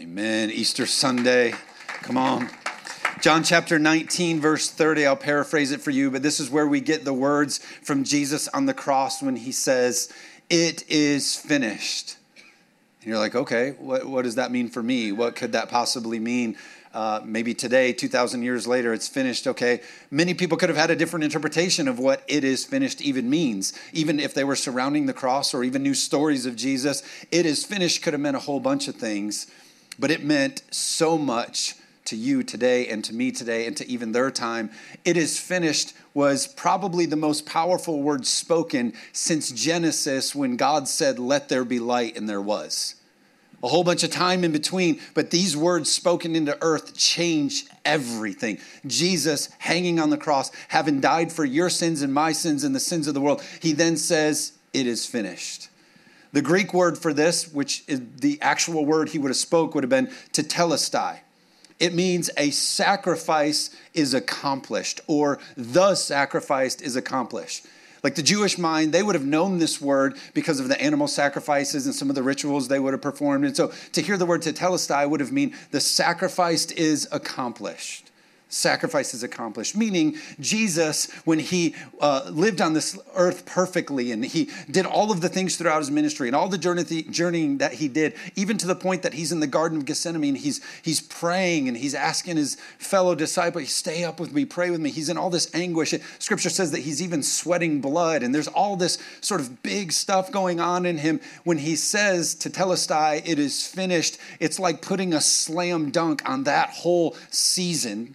Amen. 0.00 0.52
Easter 0.52 0.86
Sunday. 0.86 1.54
Come 2.02 2.16
on. 2.16 2.48
John 3.20 3.42
chapter 3.42 3.80
19, 3.80 4.40
verse 4.40 4.70
30, 4.70 5.06
I'll 5.06 5.16
paraphrase 5.16 5.72
it 5.72 5.80
for 5.80 5.90
you, 5.90 6.08
but 6.08 6.22
this 6.22 6.38
is 6.38 6.48
where 6.50 6.68
we 6.68 6.80
get 6.80 7.04
the 7.04 7.12
words 7.12 7.58
from 7.58 8.04
Jesus 8.04 8.46
on 8.46 8.66
the 8.66 8.74
cross 8.74 9.20
when 9.20 9.34
he 9.34 9.50
says, 9.50 10.12
It 10.48 10.88
is 10.88 11.34
finished. 11.34 12.16
And 13.00 13.08
you're 13.08 13.18
like, 13.18 13.34
okay, 13.34 13.70
what, 13.78 14.06
what 14.06 14.22
does 14.22 14.36
that 14.36 14.52
mean 14.52 14.68
for 14.68 14.84
me? 14.84 15.10
What 15.10 15.34
could 15.34 15.50
that 15.52 15.68
possibly 15.68 16.20
mean? 16.20 16.56
Uh, 16.94 17.20
maybe 17.24 17.52
today, 17.52 17.92
2,000 17.92 18.42
years 18.44 18.68
later, 18.68 18.92
it's 18.92 19.08
finished. 19.08 19.48
Okay. 19.48 19.80
Many 20.12 20.32
people 20.32 20.56
could 20.56 20.68
have 20.68 20.78
had 20.78 20.90
a 20.90 20.96
different 20.96 21.24
interpretation 21.24 21.88
of 21.88 21.98
what 21.98 22.22
it 22.28 22.44
is 22.44 22.64
finished 22.64 23.00
even 23.00 23.28
means. 23.28 23.72
Even 23.92 24.20
if 24.20 24.32
they 24.32 24.44
were 24.44 24.56
surrounding 24.56 25.06
the 25.06 25.12
cross 25.12 25.54
or 25.54 25.64
even 25.64 25.82
knew 25.82 25.94
stories 25.94 26.46
of 26.46 26.54
Jesus, 26.54 27.02
it 27.32 27.46
is 27.46 27.64
finished 27.64 28.02
could 28.02 28.14
have 28.14 28.20
meant 28.20 28.36
a 28.36 28.40
whole 28.40 28.60
bunch 28.60 28.86
of 28.86 28.94
things, 28.94 29.48
but 29.98 30.10
it 30.10 30.22
meant 30.22 30.62
so 30.70 31.18
much 31.18 31.74
to 32.08 32.16
you 32.16 32.42
today 32.42 32.88
and 32.88 33.04
to 33.04 33.14
me 33.14 33.30
today 33.30 33.66
and 33.66 33.76
to 33.76 33.86
even 33.86 34.12
their 34.12 34.30
time. 34.30 34.70
It 35.04 35.16
is 35.16 35.38
finished 35.38 35.92
was 36.14 36.46
probably 36.46 37.04
the 37.06 37.16
most 37.16 37.44
powerful 37.44 38.02
word 38.02 38.26
spoken 38.26 38.94
since 39.12 39.50
Genesis 39.50 40.34
when 40.34 40.56
God 40.56 40.88
said, 40.88 41.18
Let 41.18 41.48
there 41.48 41.64
be 41.64 41.78
light, 41.78 42.16
and 42.16 42.28
there 42.28 42.40
was. 42.40 42.94
A 43.62 43.68
whole 43.68 43.84
bunch 43.84 44.04
of 44.04 44.10
time 44.10 44.44
in 44.44 44.52
between, 44.52 45.00
but 45.14 45.30
these 45.30 45.56
words 45.56 45.90
spoken 45.90 46.36
into 46.36 46.56
earth 46.62 46.96
change 46.96 47.66
everything. 47.84 48.58
Jesus 48.86 49.50
hanging 49.58 49.98
on 49.98 50.10
the 50.10 50.16
cross, 50.16 50.50
having 50.68 51.00
died 51.00 51.32
for 51.32 51.44
your 51.44 51.68
sins 51.68 52.00
and 52.00 52.14
my 52.14 52.32
sins 52.32 52.62
and 52.64 52.74
the 52.74 52.80
sins 52.80 53.08
of 53.08 53.14
the 53.14 53.20
world, 53.20 53.42
he 53.60 53.72
then 53.72 53.96
says, 53.96 54.52
It 54.72 54.86
is 54.86 55.06
finished. 55.06 55.68
The 56.32 56.42
Greek 56.42 56.74
word 56.74 56.98
for 56.98 57.12
this, 57.12 57.52
which 57.52 57.84
is 57.86 58.02
the 58.20 58.38
actual 58.42 58.84
word 58.84 59.10
he 59.10 59.18
would 59.18 59.30
have 59.30 59.36
spoke, 59.36 59.74
would 59.74 59.84
have 59.84 59.90
been 59.90 60.08
tetelestai. 60.32 61.20
It 61.80 61.94
means 61.94 62.28
a 62.36 62.50
sacrifice 62.50 63.70
is 63.94 64.12
accomplished 64.12 65.00
or 65.06 65.38
the 65.56 65.94
sacrifice 65.94 66.76
is 66.76 66.96
accomplished. 66.96 67.66
Like 68.02 68.14
the 68.14 68.22
Jewish 68.22 68.58
mind, 68.58 68.92
they 68.92 69.02
would 69.02 69.14
have 69.14 69.24
known 69.24 69.58
this 69.58 69.80
word 69.80 70.16
because 70.34 70.60
of 70.60 70.68
the 70.68 70.80
animal 70.80 71.08
sacrifices 71.08 71.86
and 71.86 71.94
some 71.94 72.08
of 72.08 72.14
the 72.14 72.22
rituals 72.22 72.68
they 72.68 72.78
would 72.78 72.94
have 72.94 73.02
performed. 73.02 73.44
And 73.44 73.56
so 73.56 73.72
to 73.92 74.02
hear 74.02 74.16
the 74.16 74.26
word 74.26 74.42
tetelestai 74.42 75.08
would 75.08 75.20
have 75.20 75.32
mean 75.32 75.54
the 75.70 75.80
sacrifice 75.80 76.70
is 76.72 77.08
accomplished 77.10 78.07
sacrifice 78.48 79.14
is 79.14 79.22
accomplished. 79.22 79.76
Meaning, 79.76 80.16
Jesus, 80.40 81.10
when 81.24 81.38
he 81.38 81.74
uh, 82.00 82.28
lived 82.30 82.60
on 82.60 82.72
this 82.72 82.98
earth 83.14 83.44
perfectly 83.44 84.10
and 84.10 84.24
he 84.24 84.50
did 84.70 84.86
all 84.86 85.12
of 85.12 85.20
the 85.20 85.28
things 85.28 85.56
throughout 85.56 85.78
his 85.78 85.90
ministry 85.90 86.28
and 86.28 86.36
all 86.36 86.48
the 86.48 86.58
journey, 86.58 86.84
journeying 87.02 87.58
that 87.58 87.74
he 87.74 87.88
did, 87.88 88.14
even 88.36 88.56
to 88.58 88.66
the 88.66 88.74
point 88.74 89.02
that 89.02 89.14
he's 89.14 89.32
in 89.32 89.40
the 89.40 89.46
Garden 89.46 89.78
of 89.78 89.84
Gethsemane, 89.84 90.30
and 90.30 90.38
he's, 90.38 90.60
he's 90.82 91.00
praying 91.00 91.68
and 91.68 91.76
he's 91.76 91.94
asking 91.94 92.36
his 92.36 92.56
fellow 92.78 93.14
disciples, 93.14 93.70
stay 93.70 94.04
up 94.04 94.18
with 94.18 94.32
me, 94.32 94.44
pray 94.44 94.70
with 94.70 94.80
me. 94.80 94.90
He's 94.90 95.08
in 95.08 95.18
all 95.18 95.30
this 95.30 95.54
anguish. 95.54 95.94
Scripture 96.18 96.50
says 96.50 96.70
that 96.72 96.80
he's 96.80 97.02
even 97.02 97.22
sweating 97.22 97.80
blood 97.80 98.22
and 98.22 98.34
there's 98.34 98.48
all 98.48 98.76
this 98.76 98.98
sort 99.20 99.40
of 99.40 99.62
big 99.62 99.92
stuff 99.92 100.32
going 100.32 100.60
on 100.60 100.86
in 100.86 100.98
him. 100.98 101.20
When 101.44 101.58
he 101.58 101.76
says 101.76 102.34
tetelestai, 102.34 103.28
it 103.28 103.38
is 103.38 103.66
finished, 103.66 104.18
it's 104.40 104.58
like 104.58 104.80
putting 104.80 105.12
a 105.12 105.20
slam 105.20 105.90
dunk 105.90 106.28
on 106.28 106.44
that 106.44 106.70
whole 106.70 107.16
season 107.30 108.14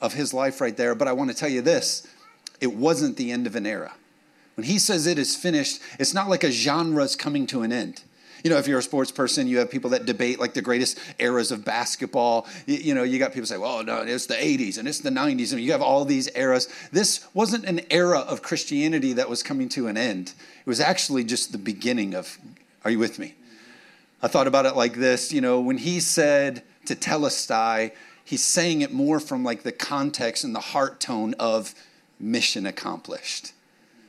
of 0.00 0.14
his 0.14 0.34
life 0.34 0.60
right 0.60 0.76
there. 0.76 0.94
But 0.94 1.08
I 1.08 1.12
want 1.12 1.30
to 1.30 1.36
tell 1.36 1.48
you 1.48 1.62
this 1.62 2.06
it 2.60 2.74
wasn't 2.74 3.16
the 3.16 3.30
end 3.30 3.46
of 3.46 3.56
an 3.56 3.66
era. 3.66 3.92
When 4.56 4.64
he 4.64 4.78
says 4.78 5.06
it 5.06 5.18
is 5.18 5.36
finished, 5.36 5.80
it's 5.98 6.14
not 6.14 6.28
like 6.28 6.42
a 6.42 6.50
genre 6.50 7.04
is 7.04 7.14
coming 7.14 7.46
to 7.48 7.62
an 7.62 7.72
end. 7.72 8.02
You 8.42 8.50
know, 8.50 8.58
if 8.58 8.68
you're 8.68 8.78
a 8.78 8.82
sports 8.82 9.10
person, 9.10 9.48
you 9.48 9.58
have 9.58 9.70
people 9.70 9.90
that 9.90 10.06
debate 10.06 10.38
like 10.38 10.54
the 10.54 10.62
greatest 10.62 10.98
eras 11.18 11.50
of 11.50 11.64
basketball. 11.64 12.46
You, 12.66 12.76
you, 12.76 12.94
know, 12.94 13.02
you 13.02 13.18
got 13.18 13.32
people 13.32 13.46
say, 13.46 13.58
well, 13.58 13.82
no, 13.82 14.02
it's 14.02 14.26
the 14.26 14.34
80s 14.34 14.78
and 14.78 14.86
it's 14.86 15.00
the 15.00 15.10
90s, 15.10 15.52
and 15.52 15.60
you 15.60 15.72
have 15.72 15.82
all 15.82 16.04
these 16.04 16.30
eras. 16.36 16.68
This 16.92 17.26
wasn't 17.34 17.64
an 17.64 17.80
era 17.90 18.20
of 18.20 18.42
Christianity 18.42 19.14
that 19.14 19.28
was 19.28 19.42
coming 19.42 19.68
to 19.70 19.88
an 19.88 19.96
end. 19.96 20.32
It 20.60 20.68
was 20.68 20.80
actually 20.80 21.24
just 21.24 21.52
the 21.52 21.58
beginning 21.58 22.14
of, 22.14 22.38
are 22.84 22.90
you 22.90 22.98
with 22.98 23.18
me? 23.18 23.34
I 24.22 24.28
thought 24.28 24.46
about 24.46 24.64
it 24.64 24.76
like 24.76 24.94
this, 24.94 25.32
you 25.32 25.40
know, 25.40 25.60
when 25.60 25.78
he 25.78 26.00
said 26.00 26.62
tetelestai, 26.86 27.92
he's 28.26 28.42
saying 28.42 28.82
it 28.82 28.92
more 28.92 29.20
from 29.20 29.44
like 29.44 29.62
the 29.62 29.72
context 29.72 30.44
and 30.44 30.54
the 30.54 30.60
heart 30.60 31.00
tone 31.00 31.34
of 31.38 31.74
mission 32.18 32.66
accomplished. 32.66 33.52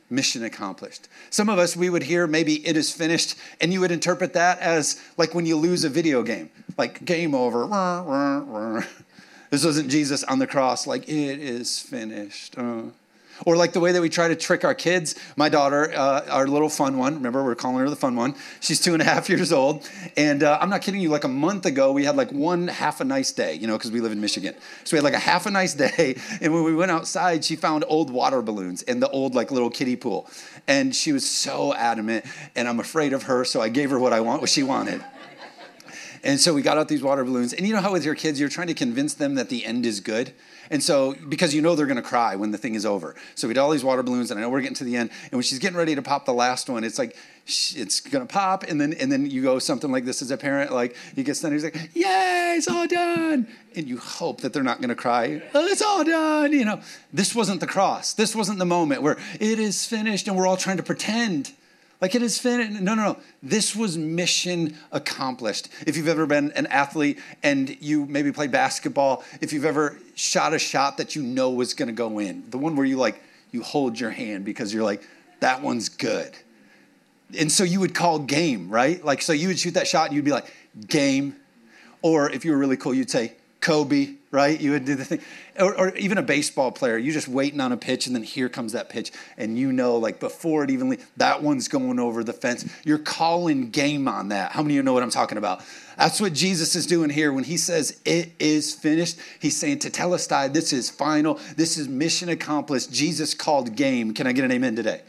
Mission 0.10 0.44
accomplished. 0.44 1.08
Some 1.30 1.50
of 1.50 1.60
us 1.60 1.78
we 1.78 1.90
would 1.90 2.04
hear 2.04 2.28
maybe 2.28 2.66
it 2.68 2.76
is 2.76 2.92
finished 2.92 3.36
and 3.62 3.72
you 3.72 3.80
would 3.80 3.92
interpret 3.92 4.34
that 4.34 4.60
as 4.60 5.02
like 5.18 5.36
when 5.36 5.46
you 5.46 5.56
lose 5.56 5.84
a 5.84 5.90
video 5.90 6.24
game 6.24 6.50
like 6.78 7.06
game 7.06 7.34
over. 7.34 8.86
This 9.50 9.64
wasn't 9.64 9.90
jesus 9.90 10.26
on 10.26 10.40
the 10.40 10.48
cross 10.48 10.86
like 10.86 11.08
it 11.08 11.40
is 11.40 11.80
finished. 11.80 12.58
Uh. 12.58 12.82
Or 13.46 13.56
like 13.56 13.74
the 13.74 13.80
way 13.80 13.92
that 13.92 14.02
we 14.02 14.10
try 14.10 14.28
to 14.28 14.36
trick 14.36 14.64
our 14.64 14.74
kids. 14.74 15.16
My 15.36 15.50
daughter, 15.50 15.94
uh, 15.94 16.26
our 16.30 16.48
little 16.48 16.70
fun 16.70 16.98
one, 16.98 17.16
remember 17.16 17.44
we're 17.44 17.56
calling 17.56 17.80
her 17.80 17.90
the 17.90 17.96
fun 17.96 18.16
one. 18.16 18.36
She's 18.60 18.82
two 18.82 18.94
and 18.94 19.02
a 19.02 19.06
half 19.06 19.30
years 19.30 19.52
old. 19.52 19.90
And 20.16 20.44
uh, 20.44 20.58
I'm 20.62 20.70
not 20.70 20.82
kidding 20.82 21.02
you, 21.02 21.10
like 21.10 21.24
a 21.24 21.30
month 21.30 21.66
ago, 21.66 21.92
we 21.92 22.04
had 22.04 22.16
like 22.16 22.32
one 22.32 22.68
half 22.68 23.02
a 23.02 23.06
nice 23.06 23.32
day, 23.32 23.54
you 23.56 23.68
know, 23.68 23.78
because 23.78 23.92
we 23.92 24.02
live 24.02 24.12
in 24.12 24.22
Michigan. 24.22 24.56
So 24.84 24.96
we 24.96 24.98
had 24.98 25.04
like 25.04 25.14
a 25.14 25.20
half 25.20 25.46
a 25.46 25.52
nice 25.52 25.74
day. 25.88 26.18
And 26.42 26.54
when 26.54 26.64
we 26.64 26.76
went 26.76 26.92
outside, 26.92 27.46
she 27.46 27.56
found 27.56 27.86
old 27.88 28.10
water 28.10 28.42
balloons 28.42 28.82
in 28.84 29.00
the 29.00 29.10
old 29.10 29.36
like 29.36 29.52
little 29.52 29.70
kiddie 29.70 29.96
pool. 29.96 30.30
And 30.68 30.96
she 30.96 31.12
was 31.12 31.30
so 31.30 31.74
adamant. 31.74 32.26
And 32.56 32.68
I'm 32.68 32.80
afraid 32.80 33.14
of 33.14 33.24
her. 33.24 33.46
So 33.46 33.62
I 33.62 33.70
gave 33.70 33.90
her 33.92 34.00
what 34.00 34.14
I 34.14 34.20
want, 34.20 34.42
what 34.42 34.50
she 34.50 34.64
wanted. 34.64 35.04
And 36.24 36.40
so 36.40 36.54
we 36.54 36.62
got 36.62 36.78
out 36.78 36.88
these 36.88 37.04
water 37.04 37.24
balloons. 37.24 37.54
And 37.54 37.68
you 37.68 37.74
know 37.74 37.82
how 37.82 37.94
with 37.94 38.04
your 38.04 38.16
kids, 38.16 38.40
you're 38.40 38.50
trying 38.50 38.68
to 38.68 38.74
convince 38.74 39.14
them 39.14 39.36
that 39.36 39.50
the 39.50 39.66
end 39.66 39.86
is 39.86 40.00
good? 40.00 40.34
And 40.70 40.82
so, 40.84 41.16
because 41.28 41.54
you 41.54 41.62
know 41.62 41.76
they're 41.76 41.86
going 41.86 41.98
to 41.98 42.02
cry 42.02 42.36
when 42.36 42.52
the 42.52 42.58
thing 42.58 42.76
is 42.76 42.86
over. 42.86 43.16
So 43.36 43.48
we 43.48 43.52
had 43.52 43.58
all 43.58 43.70
these 43.70 43.84
water 43.84 44.04
balloons, 44.04 44.32
and 44.32 44.40
I 44.40 44.44
know 44.44 44.50
we're 44.50 44.62
getting 44.62 44.76
to 44.76 44.84
the 44.84 44.96
end. 44.96 45.10
And 45.24 45.34
when 45.34 45.44
she's 45.44 45.60
getting 45.60 45.78
ready 45.78 45.96
to 45.96 46.02
pop 46.02 46.26
the 46.26 46.34
last 46.34 46.70
one, 46.70 46.84
it's 46.84 47.00
like, 47.00 47.16
it's 47.46 48.02
to 48.28 48.34
pop. 48.34 48.64
And 48.64 48.80
then, 48.80 48.94
and 48.94 49.12
then 49.12 49.30
you 49.30 49.42
go 49.42 49.60
something 49.60 49.92
like 49.92 50.06
this 50.06 50.22
as 50.22 50.32
a 50.32 50.38
parent, 50.38 50.72
like, 50.72 50.96
he 51.16 51.24
gets 51.24 51.42
done, 51.42 51.52
he's 51.52 51.64
like, 51.64 51.76
yay, 51.94 52.56
it's 52.58 52.68
all 52.68 52.88
done. 52.88 53.48
And 53.76 53.88
you 53.88 53.98
hope 53.98 54.42
that 54.42 54.54
they're 54.54 54.64
not 54.64 54.82
to 54.90 54.96
cry, 54.96 55.42
oh, 55.54 55.66
it's 55.68 55.82
all 55.82 56.04
done. 56.04 56.52
You 56.52 56.66
know, 56.66 56.82
this 57.14 57.34
wasn't 57.34 57.60
the 57.60 57.68
cross. 57.68 58.14
This 58.14 58.36
wasn't 58.36 58.60
the 58.60 58.66
moment 58.66 59.02
where 59.02 59.18
it 59.40 59.60
is 59.60 59.86
finished 59.86 60.28
and 60.28 60.36
we're 60.36 60.48
all 60.48 60.58
trying 60.58 60.78
to 60.78 60.84
pretend 60.84 61.54
like 62.00 62.14
it 62.14 62.22
is 62.22 62.38
finished. 62.38 62.80
No, 62.82 62.94
no, 62.94 63.04
no. 63.04 63.18
This 63.42 63.76
was 63.76 63.98
mission 63.98 64.78
accomplished. 64.92 65.70
If 65.86 65.98
you've 65.98 66.08
ever 66.08 66.26
been 66.28 66.52
an 66.52 66.68
athlete 66.68 67.20
and 67.42 67.76
you 67.82 68.06
maybe 68.06 68.32
played 68.32 68.52
basketball, 68.52 69.24
if 69.42 69.52
you've 69.52 69.66
ever 69.66 69.98
shot 70.16 70.54
a 70.54 70.60
shot 70.60 70.98
that 70.98 71.16
you 71.16 71.24
know 71.24 71.50
was 71.50 71.74
going 71.74 71.88
to 71.88 71.94
go 71.94 72.20
in, 72.20 72.48
the 72.50 72.58
one 72.58 72.76
where 72.76 72.86
you 72.86 72.98
like, 72.98 73.22
you 73.52 73.64
hold 73.64 74.00
your 74.00 74.12
hand 74.12 74.46
because 74.46 74.74
you're 74.74 74.84
like, 74.84 75.02
that 75.40 75.62
one's 75.62 75.90
good. 75.90 76.32
And 77.38 77.52
so 77.52 77.64
you 77.64 77.80
would 77.80 77.96
call 77.96 78.20
game, 78.20 78.70
right? 78.70 79.04
Like, 79.04 79.22
so 79.22 79.34
you 79.34 79.48
would 79.48 79.60
shoot 79.60 79.74
that 79.74 79.88
shot 79.88 80.08
and 80.08 80.16
you'd 80.16 80.26
be 80.26 80.32
like, 80.32 80.54
game. 80.88 81.36
Or 82.04 82.30
if 82.30 82.46
you 82.46 82.52
were 82.52 82.58
really 82.58 82.78
cool, 82.78 82.94
you'd 82.94 83.10
say, 83.10 83.34
Kobe, 83.60 84.14
right? 84.38 84.62
You 84.62 84.72
would 84.72 84.86
do 84.86 84.94
the 84.94 85.04
thing. 85.04 85.20
Or, 85.60 85.76
or, 85.76 85.96
even 85.96 86.20
a 86.20 86.22
baseball 86.22 86.72
player, 86.72 86.96
you're 86.96 87.16
just 87.16 87.28
waiting 87.28 87.60
on 87.60 87.72
a 87.72 87.78
pitch, 87.78 88.06
and 88.06 88.16
then 88.16 88.22
here 88.22 88.50
comes 88.50 88.74
that 88.74 88.88
pitch, 88.88 89.12
and 89.36 89.58
you 89.58 89.74
know, 89.74 89.98
like 89.98 90.20
before 90.20 90.64
it 90.64 90.70
even, 90.70 91.00
that 91.18 91.42
one's 91.42 91.68
going 91.68 91.98
over 91.98 92.24
the 92.24 92.34
fence. 92.34 92.72
You're 92.86 93.00
calling 93.00 93.72
game 93.72 94.08
on 94.08 94.30
that. 94.30 94.52
How 94.52 94.62
many 94.62 94.76
of 94.76 94.76
you 94.76 94.84
know 94.84 94.94
what 94.94 95.02
I'm 95.02 95.10
talking 95.10 95.40
about? 95.40 95.64
That's 95.98 96.22
what 96.22 96.34
Jesus 96.34 96.76
is 96.76 96.86
doing 96.86 97.10
here 97.10 97.34
when 97.34 97.46
he 97.46 97.58
says 97.58 98.00
it 98.06 98.32
is 98.38 98.76
finished. 98.76 99.18
He's 99.40 99.58
saying 99.58 99.80
tetelestai, 99.80 100.54
this 100.54 100.72
is 100.72 100.92
final, 100.92 101.40
this 101.56 101.80
is 101.80 101.88
mission 101.88 102.30
accomplished. 102.30 102.94
Jesus 102.94 103.34
called 103.34 103.76
game. 103.76 104.14
Can 104.14 104.28
I 104.28 104.34
get 104.34 104.46
an 104.46 104.52
amen 104.52 104.76
today? 104.76 105.02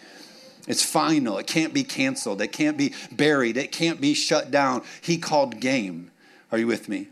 It's 0.67 0.83
final. 0.83 1.37
It 1.37 1.47
can't 1.47 1.75
be 1.75 1.85
canceled. 1.85 2.41
It 2.41 2.53
can't 2.53 2.79
be 2.79 2.95
buried. 3.13 3.59
It 3.59 3.73
can't 3.73 4.01
be 4.01 4.15
shut 4.15 4.51
down. 4.51 4.83
He 5.03 5.19
called 5.19 5.61
game. 5.61 6.11
Are 6.51 6.57
you 6.57 6.67
with 6.67 6.89
me? 6.89 7.09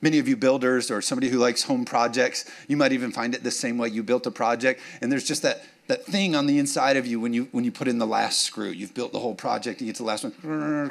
Many 0.00 0.18
of 0.18 0.28
you 0.28 0.36
builders 0.36 0.90
or 0.90 1.02
somebody 1.02 1.28
who 1.28 1.38
likes 1.38 1.64
home 1.64 1.84
projects, 1.84 2.44
you 2.68 2.76
might 2.76 2.92
even 2.92 3.10
find 3.10 3.34
it 3.34 3.42
the 3.42 3.50
same 3.50 3.78
way. 3.78 3.88
You 3.88 4.02
built 4.02 4.26
a 4.26 4.30
project, 4.30 4.80
and 5.00 5.10
there's 5.10 5.26
just 5.26 5.42
that, 5.42 5.64
that 5.88 6.04
thing 6.04 6.36
on 6.36 6.46
the 6.46 6.58
inside 6.58 6.96
of 6.96 7.06
you 7.06 7.18
when 7.18 7.32
you 7.32 7.48
when 7.50 7.64
you 7.64 7.72
put 7.72 7.88
in 7.88 7.98
the 7.98 8.06
last 8.06 8.40
screw. 8.40 8.68
You've 8.68 8.94
built 8.94 9.12
the 9.12 9.18
whole 9.18 9.34
project, 9.34 9.80
you 9.80 9.86
get 9.86 9.96
to 9.96 10.02
the 10.02 10.08
last 10.08 10.24
one, 10.24 10.90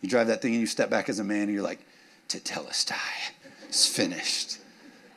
you 0.00 0.08
drive 0.08 0.28
that 0.28 0.40
thing, 0.40 0.52
and 0.52 0.60
you 0.60 0.66
step 0.66 0.90
back 0.90 1.08
as 1.08 1.18
a 1.18 1.24
man, 1.24 1.42
and 1.42 1.52
you're 1.52 1.62
like, 1.62 1.80
Tetelestai, 2.28 2.94
it's 3.66 3.86
finished. 3.86 4.58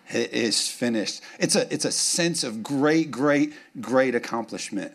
It 0.10 0.34
is 0.34 0.70
finished. 0.70 1.22
It's 1.38 1.56
a, 1.56 1.72
it's 1.72 1.86
a 1.86 1.92
sense 1.92 2.44
of 2.44 2.64
great, 2.64 3.12
great, 3.12 3.54
great 3.82 4.16
accomplishment. 4.16 4.94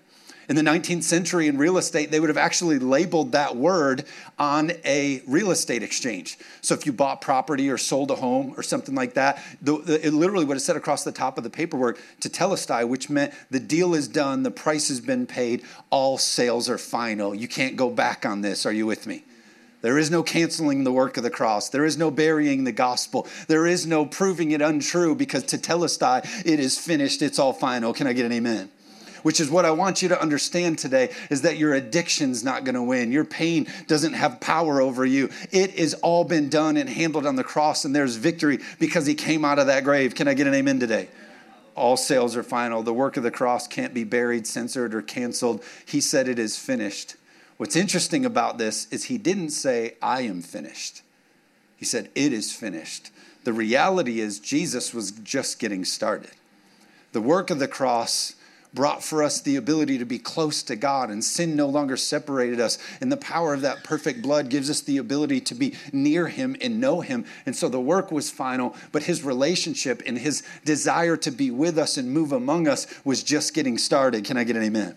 In 0.52 0.56
the 0.56 0.70
19th 0.70 1.04
century 1.04 1.48
in 1.48 1.56
real 1.56 1.78
estate, 1.78 2.10
they 2.10 2.20
would 2.20 2.28
have 2.28 2.36
actually 2.36 2.78
labeled 2.78 3.32
that 3.32 3.56
word 3.56 4.04
on 4.38 4.72
a 4.84 5.22
real 5.26 5.50
estate 5.50 5.82
exchange. 5.82 6.36
So 6.60 6.74
if 6.74 6.84
you 6.84 6.92
bought 6.92 7.22
property 7.22 7.70
or 7.70 7.78
sold 7.78 8.10
a 8.10 8.16
home 8.16 8.52
or 8.58 8.62
something 8.62 8.94
like 8.94 9.14
that, 9.14 9.42
the, 9.62 9.78
the, 9.78 10.06
it 10.06 10.12
literally 10.12 10.44
would 10.44 10.56
have 10.56 10.62
said 10.62 10.76
across 10.76 11.04
the 11.04 11.10
top 11.10 11.38
of 11.38 11.44
the 11.44 11.48
paperwork 11.48 11.98
tetelestai, 12.20 12.86
which 12.86 13.08
meant 13.08 13.32
the 13.50 13.60
deal 13.60 13.94
is 13.94 14.08
done, 14.08 14.42
the 14.42 14.50
price 14.50 14.88
has 14.88 15.00
been 15.00 15.26
paid, 15.26 15.62
all 15.88 16.18
sales 16.18 16.68
are 16.68 16.76
final. 16.76 17.34
You 17.34 17.48
can't 17.48 17.74
go 17.74 17.88
back 17.88 18.26
on 18.26 18.42
this. 18.42 18.66
Are 18.66 18.72
you 18.72 18.84
with 18.84 19.06
me? 19.06 19.24
There 19.80 19.96
is 19.96 20.10
no 20.10 20.22
canceling 20.22 20.84
the 20.84 20.92
work 20.92 21.16
of 21.16 21.22
the 21.22 21.30
cross. 21.30 21.70
There 21.70 21.86
is 21.86 21.96
no 21.96 22.10
burying 22.10 22.64
the 22.64 22.72
gospel. 22.72 23.26
There 23.48 23.66
is 23.66 23.86
no 23.86 24.04
proving 24.04 24.50
it 24.50 24.60
untrue 24.60 25.14
because 25.14 25.44
tetelestai, 25.44 26.44
it 26.44 26.60
is 26.60 26.78
finished. 26.78 27.22
It's 27.22 27.38
all 27.38 27.54
final. 27.54 27.94
Can 27.94 28.06
I 28.06 28.12
get 28.12 28.26
an 28.26 28.32
amen? 28.32 28.70
Which 29.22 29.40
is 29.40 29.50
what 29.50 29.64
I 29.64 29.70
want 29.70 30.02
you 30.02 30.08
to 30.08 30.20
understand 30.20 30.78
today 30.78 31.10
is 31.30 31.42
that 31.42 31.56
your 31.56 31.74
addiction's 31.74 32.42
not 32.42 32.64
going 32.64 32.74
to 32.74 32.82
win. 32.82 33.12
Your 33.12 33.24
pain 33.24 33.68
doesn't 33.86 34.14
have 34.14 34.40
power 34.40 34.80
over 34.80 35.06
you. 35.06 35.30
It 35.50 35.74
is 35.74 35.94
all 35.94 36.24
been 36.24 36.48
done 36.48 36.76
and 36.76 36.88
handled 36.88 37.26
on 37.26 37.36
the 37.36 37.44
cross, 37.44 37.84
and 37.84 37.94
there's 37.94 38.16
victory 38.16 38.58
because 38.78 39.06
he 39.06 39.14
came 39.14 39.44
out 39.44 39.58
of 39.58 39.68
that 39.68 39.84
grave. 39.84 40.14
Can 40.14 40.28
I 40.28 40.34
get 40.34 40.46
an 40.46 40.54
amen 40.54 40.80
today? 40.80 41.08
All 41.74 41.96
sales 41.96 42.36
are 42.36 42.42
final. 42.42 42.82
The 42.82 42.92
work 42.92 43.16
of 43.16 43.22
the 43.22 43.30
cross 43.30 43.66
can't 43.66 43.94
be 43.94 44.04
buried, 44.04 44.46
censored, 44.46 44.94
or 44.94 45.02
canceled. 45.02 45.64
He 45.86 46.00
said 46.00 46.28
it 46.28 46.38
is 46.38 46.58
finished. 46.58 47.16
What's 47.56 47.76
interesting 47.76 48.24
about 48.24 48.58
this 48.58 48.88
is 48.90 49.04
he 49.04 49.18
didn't 49.18 49.50
say, 49.50 49.94
I 50.02 50.22
am 50.22 50.42
finished. 50.42 51.02
He 51.76 51.84
said, 51.84 52.10
It 52.14 52.32
is 52.32 52.52
finished. 52.52 53.10
The 53.44 53.52
reality 53.52 54.20
is, 54.20 54.38
Jesus 54.38 54.92
was 54.92 55.10
just 55.10 55.58
getting 55.58 55.84
started. 55.84 56.30
The 57.12 57.20
work 57.20 57.50
of 57.50 57.58
the 57.58 57.68
cross 57.68 58.34
brought 58.74 59.02
for 59.02 59.22
us 59.22 59.40
the 59.40 59.56
ability 59.56 59.98
to 59.98 60.04
be 60.04 60.18
close 60.18 60.62
to 60.64 60.76
God, 60.76 61.10
and 61.10 61.22
sin 61.22 61.56
no 61.56 61.66
longer 61.68 61.96
separated 61.96 62.60
us. 62.60 62.78
And 63.00 63.12
the 63.12 63.16
power 63.16 63.54
of 63.54 63.60
that 63.62 63.84
perfect 63.84 64.22
blood 64.22 64.48
gives 64.48 64.70
us 64.70 64.80
the 64.80 64.98
ability 64.98 65.40
to 65.42 65.54
be 65.54 65.74
near 65.92 66.28
Him 66.28 66.56
and 66.60 66.80
know 66.80 67.00
Him. 67.00 67.24
And 67.46 67.54
so 67.54 67.68
the 67.68 67.80
work 67.80 68.10
was 68.10 68.30
final, 68.30 68.74
but 68.92 69.04
His 69.04 69.22
relationship 69.22 70.02
and 70.06 70.18
His 70.18 70.42
desire 70.64 71.16
to 71.18 71.30
be 71.30 71.50
with 71.50 71.78
us 71.78 71.96
and 71.96 72.10
move 72.10 72.32
among 72.32 72.68
us 72.68 72.86
was 73.04 73.22
just 73.22 73.54
getting 73.54 73.78
started. 73.78 74.24
Can 74.24 74.36
I 74.36 74.44
get 74.44 74.56
an 74.56 74.62
amen? 74.62 74.96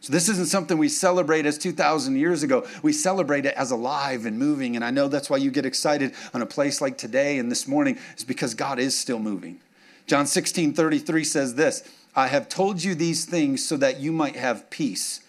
So, 0.00 0.12
this 0.12 0.28
isn't 0.28 0.48
something 0.48 0.76
we 0.76 0.90
celebrate 0.90 1.46
as 1.46 1.56
2,000 1.56 2.16
years 2.16 2.42
ago. 2.42 2.66
We 2.82 2.92
celebrate 2.92 3.46
it 3.46 3.54
as 3.54 3.70
alive 3.70 4.26
and 4.26 4.38
moving. 4.38 4.76
And 4.76 4.84
I 4.84 4.90
know 4.90 5.08
that's 5.08 5.30
why 5.30 5.38
you 5.38 5.50
get 5.50 5.64
excited 5.64 6.12
on 6.34 6.42
a 6.42 6.46
place 6.46 6.82
like 6.82 6.98
today 6.98 7.38
and 7.38 7.50
this 7.50 7.66
morning, 7.66 7.96
is 8.14 8.22
because 8.22 8.52
God 8.52 8.78
is 8.78 8.98
still 8.98 9.18
moving. 9.18 9.60
John 10.06 10.26
16 10.26 10.74
33 10.74 11.24
says 11.24 11.54
this 11.54 11.88
I 12.16 12.28
have 12.28 12.48
told 12.48 12.82
you 12.82 12.94
these 12.94 13.24
things 13.24 13.64
so 13.64 13.76
that 13.76 14.00
you 14.00 14.12
might 14.12 14.36
have 14.36 14.70
peace. 14.70 15.20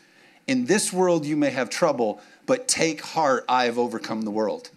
In 0.47 0.65
this 0.65 0.93
world 0.93 1.25
you 1.25 1.35
may 1.35 1.49
have 1.49 1.69
trouble, 1.69 2.21
but 2.45 2.67
take 2.67 3.01
heart, 3.01 3.45
I 3.49 3.65
have 3.65 3.79
overcome 3.79 4.21
the 4.21 4.31
world. 4.31 4.69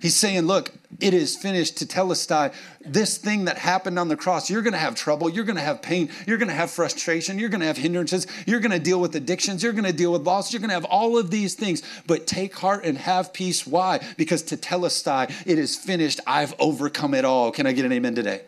He's 0.00 0.14
saying, 0.14 0.42
Look, 0.42 0.72
it 1.00 1.14
is 1.14 1.36
finished 1.36 1.76
tetelestai. 1.76 2.52
This 2.84 3.16
thing 3.16 3.46
that 3.46 3.56
happened 3.56 3.98
on 3.98 4.08
the 4.08 4.16
cross, 4.16 4.50
you're 4.50 4.62
going 4.62 4.74
to 4.74 4.78
have 4.78 4.94
trouble. 4.94 5.30
You're 5.30 5.44
going 5.44 5.56
to 5.56 5.62
have 5.62 5.80
pain. 5.80 6.10
You're 6.26 6.36
going 6.36 6.48
to 6.48 6.54
have 6.54 6.70
frustration. 6.70 7.38
You're 7.38 7.48
going 7.48 7.60
to 7.60 7.66
have 7.66 7.78
hindrances. 7.78 8.26
You're 8.46 8.60
going 8.60 8.72
to 8.72 8.78
deal 8.78 9.00
with 9.00 9.16
addictions. 9.16 9.62
You're 9.62 9.72
going 9.72 9.84
to 9.84 9.92
deal 9.92 10.12
with 10.12 10.22
loss. 10.22 10.52
You're 10.52 10.60
going 10.60 10.68
to 10.68 10.74
have 10.74 10.84
all 10.84 11.16
of 11.16 11.30
these 11.30 11.54
things. 11.54 11.82
But 12.06 12.26
take 12.26 12.54
heart 12.56 12.84
and 12.84 12.98
have 12.98 13.32
peace. 13.32 13.66
Why? 13.66 14.00
Because 14.18 14.42
tetelestai, 14.42 15.32
it 15.46 15.58
is 15.58 15.76
finished. 15.76 16.20
I've 16.26 16.54
overcome 16.58 17.14
it 17.14 17.24
all. 17.24 17.50
Can 17.50 17.66
I 17.66 17.72
get 17.72 17.86
an 17.86 17.92
amen 17.92 18.14
today? 18.14 18.42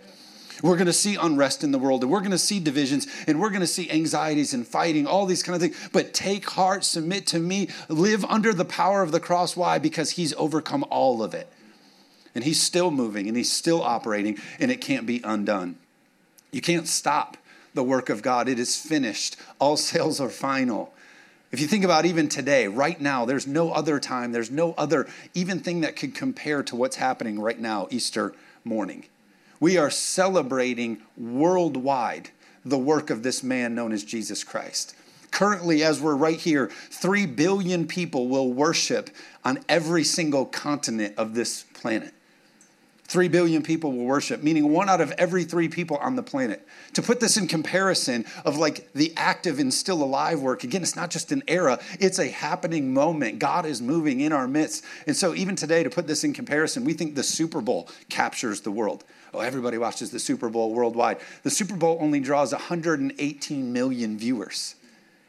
We're 0.62 0.76
going 0.76 0.86
to 0.86 0.92
see 0.92 1.14
unrest 1.14 1.62
in 1.62 1.70
the 1.70 1.78
world 1.78 2.02
and 2.02 2.10
we're 2.10 2.20
going 2.20 2.32
to 2.32 2.38
see 2.38 2.58
divisions 2.58 3.06
and 3.26 3.40
we're 3.40 3.50
going 3.50 3.60
to 3.60 3.66
see 3.66 3.90
anxieties 3.90 4.54
and 4.54 4.66
fighting, 4.66 5.06
all 5.06 5.24
these 5.24 5.42
kind 5.42 5.54
of 5.54 5.62
things. 5.62 5.88
But 5.92 6.12
take 6.12 6.50
heart, 6.50 6.84
submit 6.84 7.26
to 7.28 7.38
me, 7.38 7.68
live 7.88 8.24
under 8.24 8.52
the 8.52 8.64
power 8.64 9.02
of 9.02 9.12
the 9.12 9.20
cross. 9.20 9.56
Why? 9.56 9.78
Because 9.78 10.12
he's 10.12 10.34
overcome 10.34 10.84
all 10.90 11.22
of 11.22 11.32
it. 11.34 11.48
And 12.34 12.44
he's 12.44 12.60
still 12.60 12.90
moving 12.90 13.28
and 13.28 13.36
he's 13.36 13.52
still 13.52 13.82
operating 13.82 14.38
and 14.58 14.70
it 14.70 14.80
can't 14.80 15.06
be 15.06 15.20
undone. 15.22 15.76
You 16.50 16.60
can't 16.60 16.88
stop 16.88 17.36
the 17.74 17.84
work 17.84 18.08
of 18.08 18.22
God. 18.22 18.48
It 18.48 18.58
is 18.58 18.76
finished. 18.76 19.36
All 19.58 19.76
sales 19.76 20.20
are 20.20 20.30
final. 20.30 20.92
If 21.50 21.60
you 21.60 21.66
think 21.66 21.84
about 21.84 22.04
even 22.04 22.28
today, 22.28 22.68
right 22.68 23.00
now, 23.00 23.24
there's 23.24 23.46
no 23.46 23.70
other 23.72 23.98
time, 23.98 24.32
there's 24.32 24.50
no 24.50 24.74
other 24.76 25.08
even 25.32 25.60
thing 25.60 25.80
that 25.80 25.96
could 25.96 26.14
compare 26.14 26.62
to 26.64 26.76
what's 26.76 26.96
happening 26.96 27.40
right 27.40 27.58
now, 27.58 27.88
Easter 27.90 28.34
morning. 28.64 29.04
We 29.60 29.76
are 29.76 29.90
celebrating 29.90 31.02
worldwide 31.16 32.30
the 32.64 32.78
work 32.78 33.10
of 33.10 33.22
this 33.22 33.42
man 33.42 33.74
known 33.74 33.92
as 33.92 34.04
Jesus 34.04 34.44
Christ. 34.44 34.94
Currently, 35.30 35.82
as 35.82 36.00
we're 36.00 36.14
right 36.16 36.38
here, 36.38 36.68
3 36.90 37.26
billion 37.26 37.86
people 37.86 38.28
will 38.28 38.52
worship 38.52 39.10
on 39.44 39.60
every 39.68 40.04
single 40.04 40.46
continent 40.46 41.14
of 41.16 41.34
this 41.34 41.64
planet. 41.74 42.14
3 43.08 43.28
billion 43.28 43.62
people 43.62 43.92
will 43.92 44.04
worship, 44.04 44.42
meaning 44.42 44.70
one 44.70 44.90
out 44.90 45.00
of 45.00 45.10
every 45.12 45.42
three 45.44 45.68
people 45.68 45.96
on 45.96 46.14
the 46.14 46.22
planet. 46.22 46.66
To 46.92 47.02
put 47.02 47.20
this 47.20 47.38
in 47.38 47.48
comparison 47.48 48.26
of 48.44 48.58
like 48.58 48.92
the 48.92 49.14
active 49.16 49.58
and 49.58 49.72
still 49.72 50.02
alive 50.02 50.40
work, 50.40 50.62
again, 50.62 50.82
it's 50.82 50.94
not 50.94 51.10
just 51.10 51.32
an 51.32 51.42
era, 51.48 51.78
it's 52.00 52.18
a 52.18 52.28
happening 52.28 52.92
moment. 52.92 53.38
God 53.38 53.64
is 53.64 53.80
moving 53.80 54.20
in 54.20 54.32
our 54.32 54.46
midst. 54.46 54.84
And 55.06 55.16
so, 55.16 55.34
even 55.34 55.56
today, 55.56 55.82
to 55.82 55.90
put 55.90 56.06
this 56.06 56.22
in 56.22 56.34
comparison, 56.34 56.84
we 56.84 56.92
think 56.92 57.14
the 57.14 57.22
Super 57.22 57.62
Bowl 57.62 57.88
captures 58.10 58.60
the 58.60 58.70
world. 58.70 59.04
Oh, 59.32 59.40
everybody 59.40 59.78
watches 59.78 60.10
the 60.10 60.18
Super 60.18 60.50
Bowl 60.50 60.72
worldwide. 60.74 61.18
The 61.42 61.50
Super 61.50 61.76
Bowl 61.76 61.98
only 62.00 62.20
draws 62.20 62.52
118 62.52 63.72
million 63.72 64.18
viewers. 64.18 64.74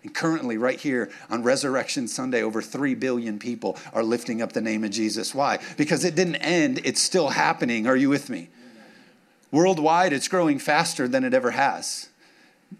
And 0.04 0.16
currently, 0.16 0.58
right 0.58 0.80
here 0.80 1.12
on 1.30 1.44
Resurrection 1.44 2.08
Sunday, 2.08 2.42
over 2.42 2.62
3 2.62 2.96
billion 2.96 3.38
people 3.38 3.78
are 3.94 4.04
lifting 4.04 4.42
up 4.42 4.54
the 4.54 4.62
name 4.62 4.84
of 4.84 4.92
Jesus. 4.92 5.36
Why? 5.36 5.60
Because 5.76 6.06
it 6.06 6.16
didn't 6.16 6.38
end, 6.38 6.80
it's 6.86 7.02
still 7.02 7.30
happening. 7.30 7.86
Are 7.86 7.98
you 7.98 8.10
with 8.10 8.30
me? 8.30 8.50
Worldwide, 9.52 10.14
it's 10.14 10.28
growing 10.28 10.60
faster 10.60 11.08
than 11.08 11.24
it 11.24 11.34
ever 11.34 11.52
has. 11.52 12.10